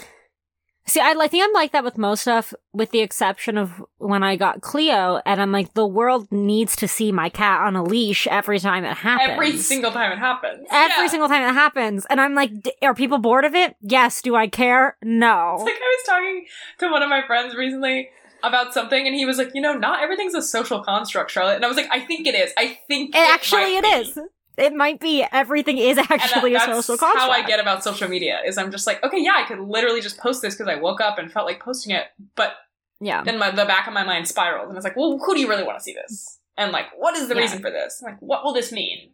[0.86, 4.24] See, I, I think I'm like that with most stuff, with the exception of when
[4.24, 7.84] I got Cleo, and I'm like, the world needs to see my cat on a
[7.84, 9.30] leash every time it happens.
[9.30, 10.68] Every single time it happens.
[10.72, 11.08] Every Yeah.
[11.10, 12.08] single time it happens.
[12.10, 13.76] And I'm like, D- are people bored of it?
[13.82, 14.24] Yes.
[14.24, 14.98] Do I care?
[15.04, 15.54] No.
[15.58, 16.46] It's like I was talking
[16.80, 18.10] to one of my friends recently
[18.44, 21.56] about something, and he was like, you know, not everything's a social construct, Charlotte.
[21.56, 22.52] And I was like, I think it is.
[22.58, 23.90] I think And actually, might it be.
[23.90, 24.20] is.
[24.58, 25.26] It might be.
[25.32, 27.18] Everything is And that- actually a social construct.
[27.18, 28.40] how I get about social media.
[28.46, 31.00] Is I'm just like, okay, yeah, I could literally just post this because I woke
[31.02, 32.54] up and felt like posting it, but
[33.00, 33.24] Yeah.
[33.24, 35.48] then my, the back of my mind spiraled, and it's like, well, who do you
[35.48, 36.40] really want to see this?
[36.58, 37.42] And like, what is the Yeah.
[37.42, 38.02] reason for this?
[38.04, 39.12] Like, what will this mean?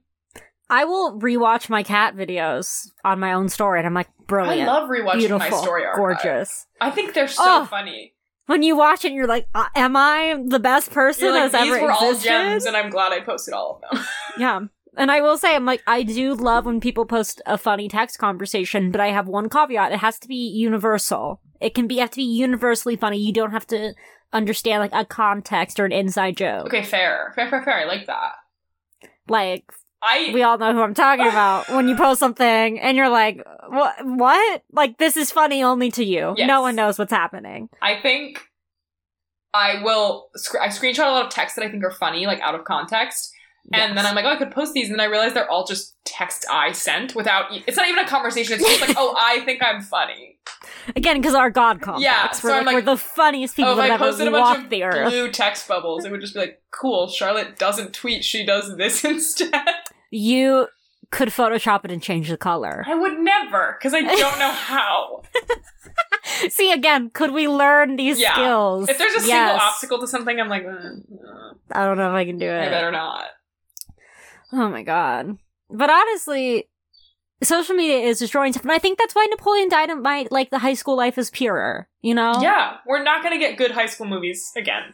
[0.68, 4.68] I will rewatch my cat videos on my own story, and I'm like, brilliant.
[4.68, 5.98] I love rewatching beautiful, my story archive.
[6.00, 6.66] gorgeous.
[6.82, 8.15] I think they're so Oh, funny.
[8.48, 11.74] When you watch it, you're like, uh, "Am I the best person like, that's these
[11.74, 14.06] ever were all gems, and I'm glad I posted all of them.
[14.38, 14.60] Yeah.
[14.98, 18.18] And I will say, I'm like, I do love when people post a funny text
[18.18, 19.92] conversation, but I have one caveat.
[19.92, 21.42] It has to be universal.
[21.60, 23.18] It can be, have to be universally funny.
[23.18, 23.94] You don't have to
[24.32, 26.68] understand like a context or an inside joke.
[26.68, 27.80] okay, fair, fair, fair, fair.
[27.80, 28.36] I like that.
[29.28, 29.70] Like,
[30.06, 33.44] I we all know who I'm talking about when you post something and you're like,
[33.68, 34.64] what, what?
[34.72, 36.34] Like, this is funny only to you.
[36.38, 36.48] Yes.
[36.48, 37.70] No one knows what's happening.
[37.82, 38.42] I think
[39.54, 40.30] I will.
[40.36, 42.66] Sc- I screenshot a lot of texts that I think are funny, like out of
[42.66, 43.32] context,
[43.74, 45.66] and then I'm like, oh, I could post these, and then I realize they're all
[45.66, 47.52] just text I sent without.
[47.52, 48.56] e- It's not even a conversation.
[48.60, 50.38] It's just like, oh, I think I'm funny.
[50.96, 52.04] Again, because our God complex.
[52.04, 54.00] Yeah, so we're, like, like- we're the funniest oh, people oh, if that I have
[54.00, 55.10] posted ever a bunch walked the earth.
[55.10, 57.08] blue text bubbles, it would just be like, cool.
[57.08, 59.66] Charlotte doesn't tweet; she does this instead.
[60.16, 60.68] You
[61.12, 62.84] could Photoshop it and change the color.
[62.88, 65.24] I would never, because I don't know how.
[66.50, 68.34] See again, could we learn these Yeah.
[68.34, 68.90] skills?
[68.90, 71.02] If there's a single obstacle to something, I'm like, mm,
[71.72, 72.62] I don't know if I can do it.
[72.68, 73.26] I better not.
[74.52, 75.38] Oh my god.
[75.70, 76.70] But honestly,
[77.44, 79.88] social media is destroying stuff, and I think that's why Napoleon died.
[79.90, 81.88] Dynamite, like the high school life, is purer.
[82.02, 82.40] You know?
[82.42, 84.94] Yeah, we're not gonna get good high school movies again.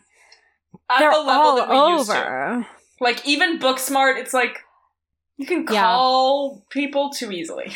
[0.89, 2.17] At they're the level all that we used to.
[2.19, 2.67] over.
[2.99, 4.59] Like even Booksmart, it's like
[5.41, 5.81] you can Yeah.
[5.81, 7.71] call people too easily.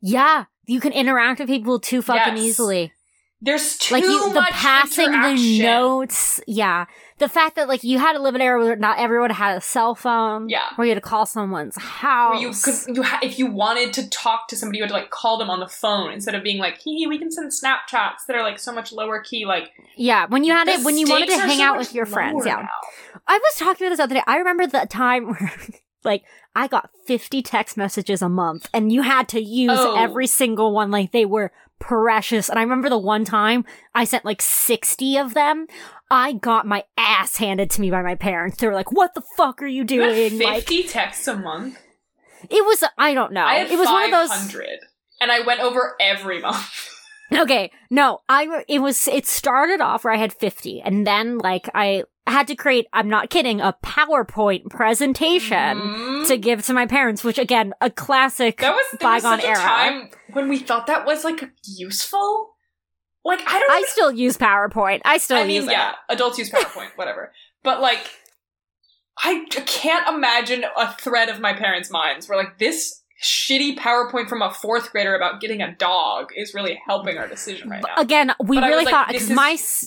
[0.00, 2.44] Yeah, you can interact with people too fucking Yes.
[2.44, 2.92] easily.
[3.40, 6.40] There's too like you, the much passing the notes.
[6.48, 6.86] Yeah,
[7.18, 9.56] the fact that like you had to live in an era where not everyone had
[9.56, 10.48] a cell phone.
[10.48, 10.64] Yeah.
[10.74, 12.42] where you had to call someone's house.
[12.42, 15.10] You could, you ha- if you wanted to talk to somebody, you had to like
[15.10, 18.34] call them on the phone instead of being like, "Hee, we can send Snapchats that
[18.34, 21.28] are like so much lower key." Like yeah, when you had it, when you wanted
[21.28, 22.44] to hang so out with your friends.
[22.44, 23.20] Yeah, now.
[23.28, 24.22] I was talking about this other day.
[24.26, 25.52] I remember the time where,
[26.04, 26.24] like,
[26.54, 29.96] I got 50 text messages a month and you had to use Oh.
[29.96, 32.48] every single one like they were precious.
[32.48, 35.66] And I remember the one time I sent like 60 of them.
[36.10, 38.56] I got my ass handed to me by my parents.
[38.56, 40.38] They were like, what the fuck are you doing?
[40.38, 41.78] Like, fifty texts a month.
[42.48, 43.44] it was, I don't know.
[43.44, 44.28] I it was one of those.
[44.30, 44.66] 500,
[45.20, 46.88] and I went over every month.
[47.30, 51.68] Okay, no, I it was it started off where I had 50 and then like
[51.74, 56.26] I had to create I'm not kidding a PowerPoint presentation Mhm.
[56.28, 59.56] to give to my parents which again a classic That was was bygone a era.
[59.56, 62.54] time when we thought that was like useful.
[63.24, 63.70] Like I don't.
[63.70, 65.00] I even- still use PowerPoint.
[65.04, 67.32] I still I mean, yeah, adults use PowerPoint, whatever.
[67.62, 68.06] But like,
[69.22, 74.42] I can't imagine a thread of my parents' minds where like this shitty PowerPoint from
[74.42, 77.94] a fourth grader about getting a dog is really helping our decision right now.
[78.00, 79.36] Again, we But really like, thought this because is-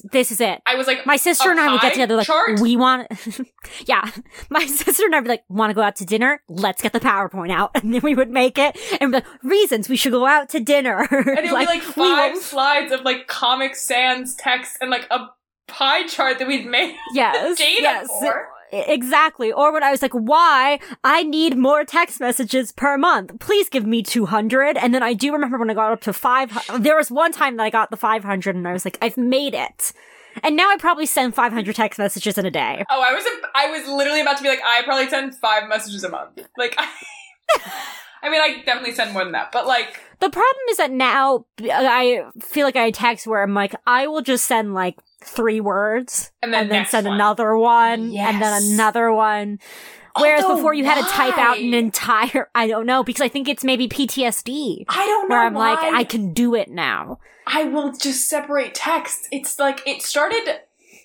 [0.03, 0.61] my this is it.
[0.65, 2.59] I was like, My sister and I would get together like chart?
[2.59, 3.07] we want
[3.85, 4.09] Yeah.
[4.49, 6.41] My sister and I would be like, wanna go out to dinner?
[6.49, 7.71] Let's get the PowerPoint out.
[7.81, 10.59] And then we would make it and be like, reasons we should go out to
[10.59, 11.07] dinner.
[11.09, 15.27] and it would be like five slides of like Comic Sans text and like a
[15.67, 17.57] pie chart that we'd made Yes.
[17.57, 18.07] data yes.
[18.19, 18.49] for.
[18.71, 19.51] Exactly.
[19.51, 20.79] Or when I was like, why?
[21.03, 23.39] I need more text messages per month.
[23.39, 24.77] Please give me 200.
[24.77, 26.83] And then I do remember when I got up to 500.
[26.83, 29.53] There was one time that I got the 500 and I was like, I've made
[29.53, 29.91] it.
[30.43, 32.85] And now I probably send 500 text messages in a day.
[32.89, 36.05] Oh, I was I was literally about to be like, I probably send five messages
[36.05, 36.47] a month.
[36.57, 36.87] Like, I,
[38.23, 41.45] I mean, I definitely send more than that, but like, The problem is that now
[41.61, 46.31] I feel like I text where I'm like, I will just send like three words
[46.41, 47.15] and then, and then send one.
[47.15, 49.59] another one and then another one.
[50.19, 53.29] Whereas Although, before you had to type out an entire, I don't know, because I
[53.29, 54.85] think it's maybe PTSD.
[54.89, 55.73] I don't know where I'm why.
[55.73, 57.19] like, I can do it now.
[57.47, 59.27] I will just separate text.
[59.31, 60.59] It's like it started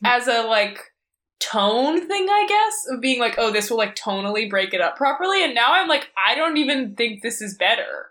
[0.05, 0.93] as a like
[1.39, 4.97] tone thing, I guess, of being like, oh, this will like tonally break it up
[4.97, 8.11] properly, and now I'm like, I don't even think this is better.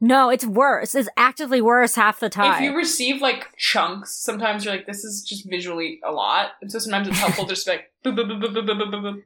[0.00, 0.94] No, it's worse.
[0.94, 2.62] It's actively worse half the time.
[2.62, 6.50] If you receive like chunks, sometimes you're like, this is just visually a lot.
[6.60, 9.22] And so sometimes it's helpful to just like, boop, boop, boop, boop, boop, boop, boop.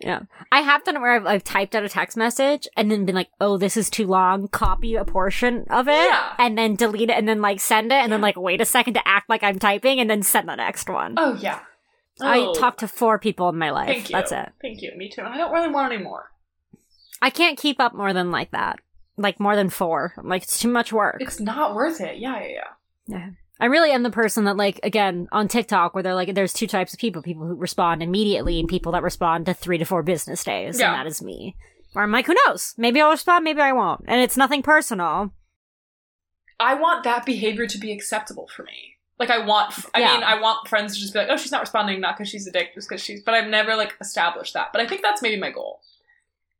[0.00, 0.20] Yeah.
[0.50, 3.14] I have done it where I've, I've, typed out a text message and then been
[3.14, 4.48] like, oh, this is too long.
[4.48, 6.34] Copy a portion of it yeah.
[6.38, 8.14] and then delete it and then like send it and yeah.
[8.14, 10.88] then like wait a second to act like I'm typing and then send the next
[10.88, 11.14] one.
[11.16, 11.60] Oh, yeah.
[12.20, 12.26] Oh.
[12.26, 14.08] I talked to four people in my life.
[14.08, 14.52] That's it.
[14.60, 14.92] Thank you.
[14.96, 15.22] Me too.
[15.22, 16.30] I don't really want any more.
[17.22, 18.80] I can't keep up more than like that.
[19.16, 20.12] Like more than four.
[20.16, 21.18] I'm like, it's too much work.
[21.20, 22.18] It's not worth it.
[22.18, 22.62] Yeah, yeah, yeah.
[23.06, 23.30] Yeah.
[23.60, 26.66] I really am the person that like again on TikTok where they're like there's two
[26.66, 30.02] types of people, people who respond immediately and people that respond to 3 to 4
[30.02, 30.88] business days Yeah.
[30.92, 31.54] and that is me.
[31.94, 32.74] Or I'm like who knows?
[32.76, 34.04] Maybe I'll respond, maybe I won't.
[34.08, 35.32] And it's nothing personal.
[36.58, 38.96] I want that behavior to be acceptable for me.
[39.20, 40.14] Like I want, I Yeah.
[40.14, 42.48] mean, I want friends to just be like, oh, she's not responding, not because she's
[42.48, 43.22] a dick, just because she's.
[43.22, 44.68] But I've never like established that.
[44.72, 45.80] But I think that's maybe my goal,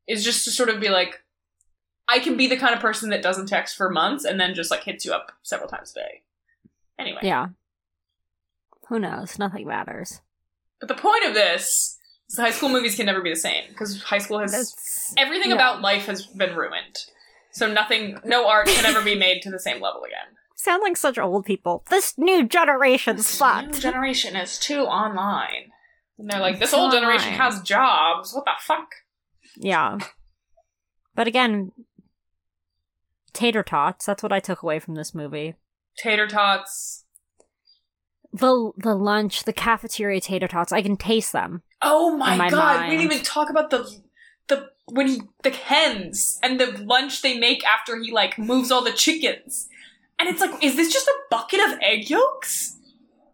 [0.06, 1.23] is just to sort of be like,
[2.08, 4.70] I can be the kind of person that doesn't text for months and then just
[4.70, 6.22] like hits you up several times a day.
[6.98, 7.48] Anyway, Yeah.
[8.88, 9.38] Who knows?
[9.38, 10.20] Nothing matters.
[10.80, 11.98] but the point of this
[12.28, 15.14] is the high school movies can never be the same because high school has That's
[15.16, 15.54] everything yeah.
[15.56, 16.98] about life has been ruined.
[17.52, 20.36] So nothing, no art can ever be made to the same level again.
[20.56, 21.84] sound like such old people.
[21.88, 25.70] This new generation's This new generation is too online.
[26.18, 28.32] And they're like, this Too old generation has jobs.
[28.34, 28.88] What the fuck?
[29.56, 29.98] yeah.
[31.16, 31.70] But again,
[33.34, 35.54] tater tots, that's what I took away from this movie.
[35.98, 37.04] Tater tots.
[38.32, 41.62] The the lunch, the cafeteria tater tots, I can taste them.
[41.82, 43.88] Oh my, my god, we didn't even talk about the
[44.48, 48.82] the when he the hens and the lunch they make after he like moves all
[48.82, 49.68] the chickens.
[50.18, 52.76] And it's like, is this just a bucket of egg yolks?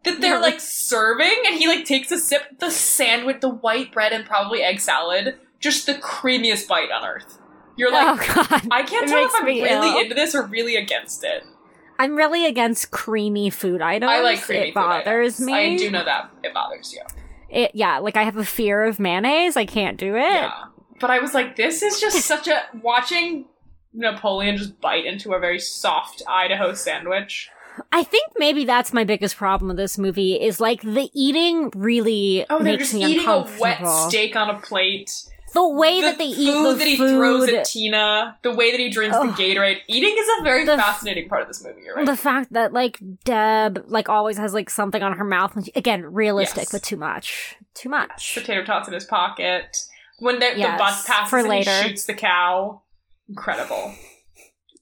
[0.04, 0.40] That they're Yeah.
[0.40, 4.62] like serving and he like takes a sip the sandwich, the white bread and probably
[4.62, 7.38] egg salad, just the creamiest bite on earth.
[7.80, 8.68] You're like oh god.
[8.70, 9.98] I can't It tell if I'm really ill.
[9.98, 11.44] into this or really against it.
[11.98, 14.10] I'm really against creamy food items.
[14.10, 15.40] I like creamy It food bothers items.
[15.46, 15.54] me.
[15.54, 17.02] I do know that it bothers you.
[17.50, 19.56] It yeah, like I have a fear of mayonnaise.
[19.56, 20.20] I can't do it.
[20.20, 20.52] Yeah.
[21.00, 23.46] But I was like, this is just such a watching
[23.92, 27.50] Napoleon just bite into a very soft Idaho sandwich.
[27.92, 32.44] I think maybe that's my biggest problem with this movie is like the eating really
[32.50, 35.10] Oh, they're makes just me eating a wet steak on a plate.
[35.52, 37.10] The way the that they eat food eat the food that he food.
[37.10, 39.36] throws at Tina, the way that he drinks Ugh.
[39.36, 39.78] the Gatorade.
[39.88, 41.82] Eating is a very The fascinating part of this movie.
[41.94, 42.06] Right.
[42.06, 45.52] The fact that like Deb like always has like something on her mouth.
[45.64, 46.72] she- Again, realistic, Yes.
[46.72, 47.56] but too much.
[47.74, 48.34] Too much.
[48.34, 49.76] Potato tots in his pocket.
[50.20, 51.82] When the, Yes, the bus passes for and later.
[51.82, 52.82] he shoots the cow.
[53.28, 53.94] Incredible.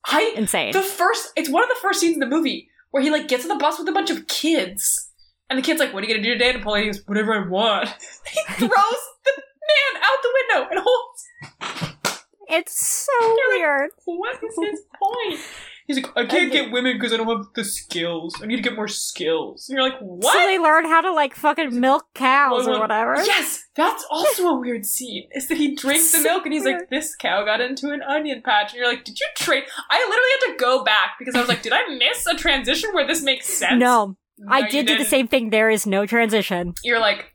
[0.06, 0.72] I Insane.
[0.72, 3.44] the first it's one of the first scenes in the movie where he like gets
[3.44, 5.10] on the bus with a bunch of kids.
[5.50, 6.50] And the kid's like, What are you gonna do today?
[6.54, 7.88] And Pauline goes, Whatever I want.
[8.26, 11.98] he throws the man out the window and holds
[12.50, 13.90] It's so weird.
[14.06, 15.40] what is his point?
[15.86, 18.34] He's like, I can't get women because I don't have the skills.
[18.42, 19.68] I need to get more skills.
[19.68, 20.32] And you're like, what?
[20.34, 23.16] So they learn how to like fucking milk cows or whatever.
[23.16, 25.28] Yes, that's also a weird scene.
[25.32, 28.02] Is that he drinks the So milk and he's like, "This cow got into an
[28.02, 31.34] onion patch," and you're like, "Did you train?" I literally had to go back because
[31.34, 34.16] I was like, "Did I miss a transition where this makes sense?" No,
[34.48, 35.10] I No, you did do the didn't.
[35.10, 35.50] same thing.
[35.50, 36.74] There is no transition.
[36.84, 37.32] You're like,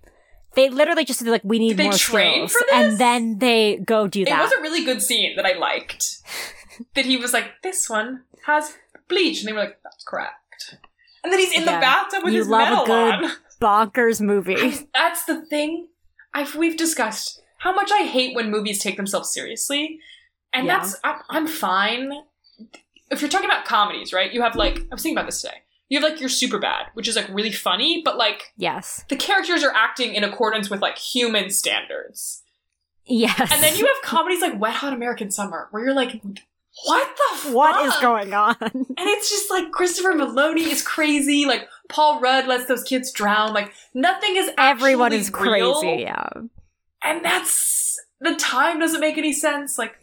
[0.55, 4.39] They literally just like, we need Did more skills, and then they go do that.
[4.39, 6.17] it was a really good scene that I liked.
[6.95, 8.75] that he was like, "This one has
[9.07, 10.75] bleach," and they were like, "That's correct."
[11.23, 13.31] And then he's in the bathtub with you his love a good on.
[13.61, 14.55] bonkers movie.
[14.57, 15.87] I- that's the thing.
[16.33, 19.99] I've we've discussed how much I hate when movies take themselves seriously,
[20.51, 20.77] and Yeah.
[20.79, 22.11] that's I'm, I'm fine.
[23.09, 24.31] If you're talking about comedies, right?
[24.33, 25.62] You have like I was thinking about this today.
[25.93, 29.63] You have like your Superbad, which is like really funny, but like yes, the characters
[29.63, 32.41] are acting in accordance with like human standards.
[33.05, 33.51] yes.
[33.53, 36.19] And then you have comedies like Wet Hot American Summer, where you're like,
[36.85, 37.53] what the fuck?
[37.53, 38.55] what is going on?
[38.61, 41.45] And it's just like Christopher Meloni is crazy.
[41.45, 43.53] Like Paul Rudd lets those kids drown.
[43.53, 45.79] Like nothing is Everyone is real.
[45.79, 46.01] crazy.
[46.01, 46.27] Yeah.
[47.03, 49.93] and that's the time doesn't make any sense like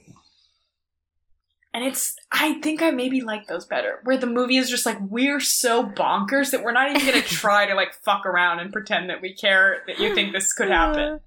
[1.72, 4.98] and it's i think i maybe like those better where the movie is just like
[5.00, 9.08] we're so bonkers that we're not even gonna try to like fuck around and pretend
[9.10, 11.18] that we care that you think this could happen Uh,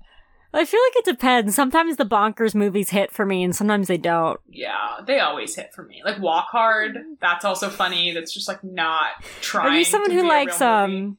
[0.56, 1.56] I feel like it depends.
[1.56, 4.40] Sometimes the bonkers movies hit for me, and sometimes they don't.
[4.48, 8.64] yeah they always hit for me like walk hard that's also funny that's just like
[8.64, 11.18] not trying Are you someone who likes um?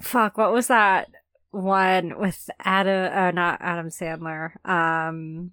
[0.00, 1.08] Fuck, what was that
[1.50, 3.12] one with Adam?
[3.12, 4.52] Uh, not Adam Sandler.
[4.64, 5.50] Um,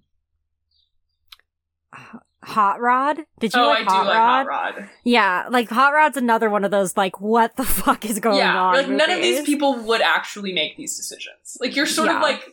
[2.46, 3.18] Hot Rod.
[3.40, 4.46] Did you oh like i do Hot like Rod?
[4.46, 8.18] hot rod Yeah, like Hot Rod's another one of those like, what the fuck is
[8.20, 8.74] going yeah on?
[8.74, 12.16] like none of these people would actually make these decisions like you're sort Yeah.
[12.16, 12.46] of like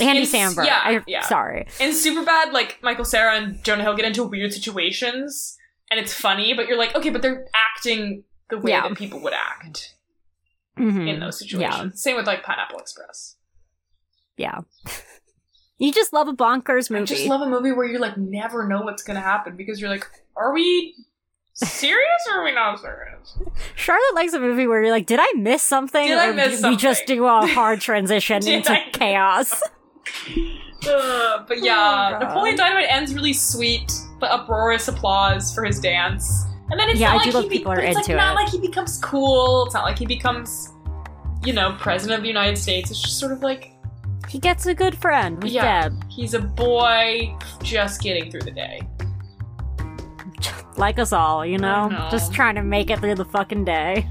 [0.00, 0.66] Andy Samberg.
[0.66, 1.66] yeah I, yeah Sorry.
[1.78, 5.56] In Superbad, like Michael Cera and Jonah Hill get into weird situations,
[5.90, 8.88] and it's funny, but you're like, okay, but they're acting the way Yeah.
[8.88, 9.94] that people would act
[10.78, 11.08] Mhm.
[11.08, 12.02] in those situations.
[12.02, 13.36] Same with like Pineapple Express.
[14.36, 14.60] Yeah.
[15.78, 17.02] you just love a bonkers movie.
[17.02, 19.90] I just love a movie where you like never know what's gonna happen because you're
[19.90, 20.06] like,
[20.36, 20.94] are we
[21.54, 22.00] serious
[22.32, 23.38] or are we not serious?
[23.74, 26.06] Charlotte likes a movie where you're like, did I miss something?
[26.06, 29.62] Did I miss we just do a hard transition into I- chaos?
[30.86, 36.44] Uh, but yeah, Oh, Napoleon Dynamite ends really sweet, but uproarious applause for his dance.
[36.70, 37.96] And then it's Yeah, not I like do love he be- people are but it's
[37.96, 38.36] like not it.
[38.36, 39.64] like he becomes cool.
[39.66, 40.72] It's not like he becomes,
[41.44, 42.90] you know, president of the United States.
[42.90, 43.72] It's just sort of like
[44.34, 45.82] He gets a good friend with Yeah.
[45.90, 48.80] Deb, he's a boy just getting through the day.
[50.76, 51.86] like us all, you know?
[51.86, 52.08] Know.
[52.10, 54.08] Just trying to make it through the fucking day.